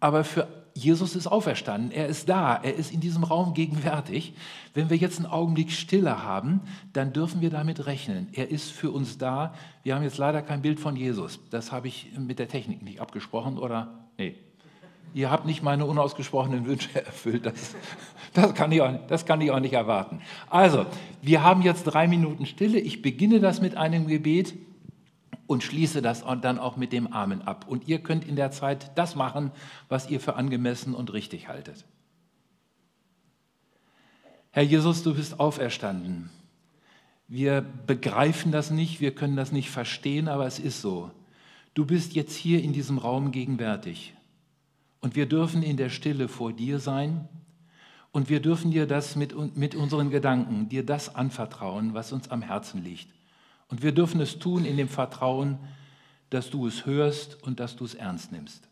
aber 0.00 0.24
für 0.24 0.46
Jesus 0.76 1.16
ist 1.16 1.26
auferstanden, 1.26 1.90
er 1.90 2.06
ist 2.06 2.28
da, 2.28 2.54
er 2.56 2.74
ist 2.74 2.92
in 2.92 3.00
diesem 3.00 3.24
Raum 3.24 3.54
gegenwärtig. 3.54 4.34
Wenn 4.74 4.90
wir 4.90 4.98
jetzt 4.98 5.16
einen 5.16 5.26
Augenblick 5.26 5.72
Stille 5.72 6.22
haben, 6.22 6.60
dann 6.92 7.14
dürfen 7.14 7.40
wir 7.40 7.48
damit 7.48 7.86
rechnen. 7.86 8.28
Er 8.34 8.50
ist 8.50 8.72
für 8.72 8.90
uns 8.90 9.16
da. 9.16 9.54
Wir 9.84 9.94
haben 9.94 10.02
jetzt 10.02 10.18
leider 10.18 10.42
kein 10.42 10.60
Bild 10.60 10.78
von 10.78 10.94
Jesus. 10.94 11.40
Das 11.48 11.72
habe 11.72 11.88
ich 11.88 12.10
mit 12.18 12.38
der 12.38 12.48
Technik 12.48 12.82
nicht 12.82 13.00
abgesprochen 13.00 13.56
oder 13.56 14.06
nee. 14.18 14.34
Ihr 15.14 15.30
habt 15.30 15.46
nicht 15.46 15.62
meine 15.62 15.86
unausgesprochenen 15.86 16.66
Wünsche 16.66 16.94
erfüllt. 17.06 17.46
Das, 17.46 17.74
das, 18.34 18.52
kann 18.52 18.70
ich 18.70 18.82
auch, 18.82 18.92
das 19.08 19.24
kann 19.24 19.40
ich 19.40 19.50
auch 19.50 19.60
nicht 19.60 19.72
erwarten. 19.72 20.20
Also, 20.50 20.84
wir 21.22 21.42
haben 21.42 21.62
jetzt 21.62 21.84
drei 21.84 22.06
Minuten 22.06 22.44
Stille. 22.44 22.78
Ich 22.78 23.00
beginne 23.00 23.40
das 23.40 23.62
mit 23.62 23.78
einem 23.78 24.08
Gebet 24.08 24.52
und 25.46 25.62
schließe 25.62 26.02
das 26.02 26.24
dann 26.42 26.58
auch 26.58 26.76
mit 26.76 26.92
dem 26.92 27.12
Amen 27.12 27.42
ab. 27.42 27.66
Und 27.68 27.88
ihr 27.88 27.98
könnt 28.00 28.24
in 28.26 28.36
der 28.36 28.50
Zeit 28.50 28.90
das 28.96 29.14
machen, 29.14 29.52
was 29.88 30.10
ihr 30.10 30.20
für 30.20 30.36
angemessen 30.36 30.94
und 30.94 31.12
richtig 31.12 31.48
haltet. 31.48 31.84
Herr 34.50 34.62
Jesus, 34.62 35.02
du 35.02 35.14
bist 35.14 35.38
auferstanden. 35.38 36.30
Wir 37.28 37.60
begreifen 37.60 38.52
das 38.52 38.70
nicht, 38.70 39.00
wir 39.00 39.14
können 39.14 39.36
das 39.36 39.52
nicht 39.52 39.70
verstehen, 39.70 40.28
aber 40.28 40.46
es 40.46 40.58
ist 40.58 40.80
so. 40.80 41.10
Du 41.74 41.84
bist 41.84 42.14
jetzt 42.14 42.36
hier 42.36 42.62
in 42.62 42.72
diesem 42.72 42.98
Raum 42.98 43.32
gegenwärtig. 43.32 44.14
Und 45.00 45.14
wir 45.14 45.26
dürfen 45.26 45.62
in 45.62 45.76
der 45.76 45.90
Stille 45.90 46.28
vor 46.28 46.52
dir 46.52 46.78
sein 46.78 47.28
und 48.12 48.30
wir 48.30 48.40
dürfen 48.40 48.70
dir 48.70 48.86
das 48.86 49.14
mit, 49.14 49.56
mit 49.56 49.74
unseren 49.74 50.10
Gedanken, 50.10 50.70
dir 50.70 50.86
das 50.86 51.14
anvertrauen, 51.14 51.92
was 51.92 52.12
uns 52.12 52.30
am 52.30 52.40
Herzen 52.40 52.82
liegt. 52.82 53.08
Und 53.68 53.82
wir 53.82 53.92
dürfen 53.92 54.20
es 54.20 54.38
tun 54.38 54.64
in 54.64 54.76
dem 54.76 54.88
Vertrauen, 54.88 55.58
dass 56.30 56.50
du 56.50 56.66
es 56.66 56.86
hörst 56.86 57.42
und 57.42 57.60
dass 57.60 57.76
du 57.76 57.84
es 57.84 57.94
ernst 57.94 58.32
nimmst. 58.32 58.68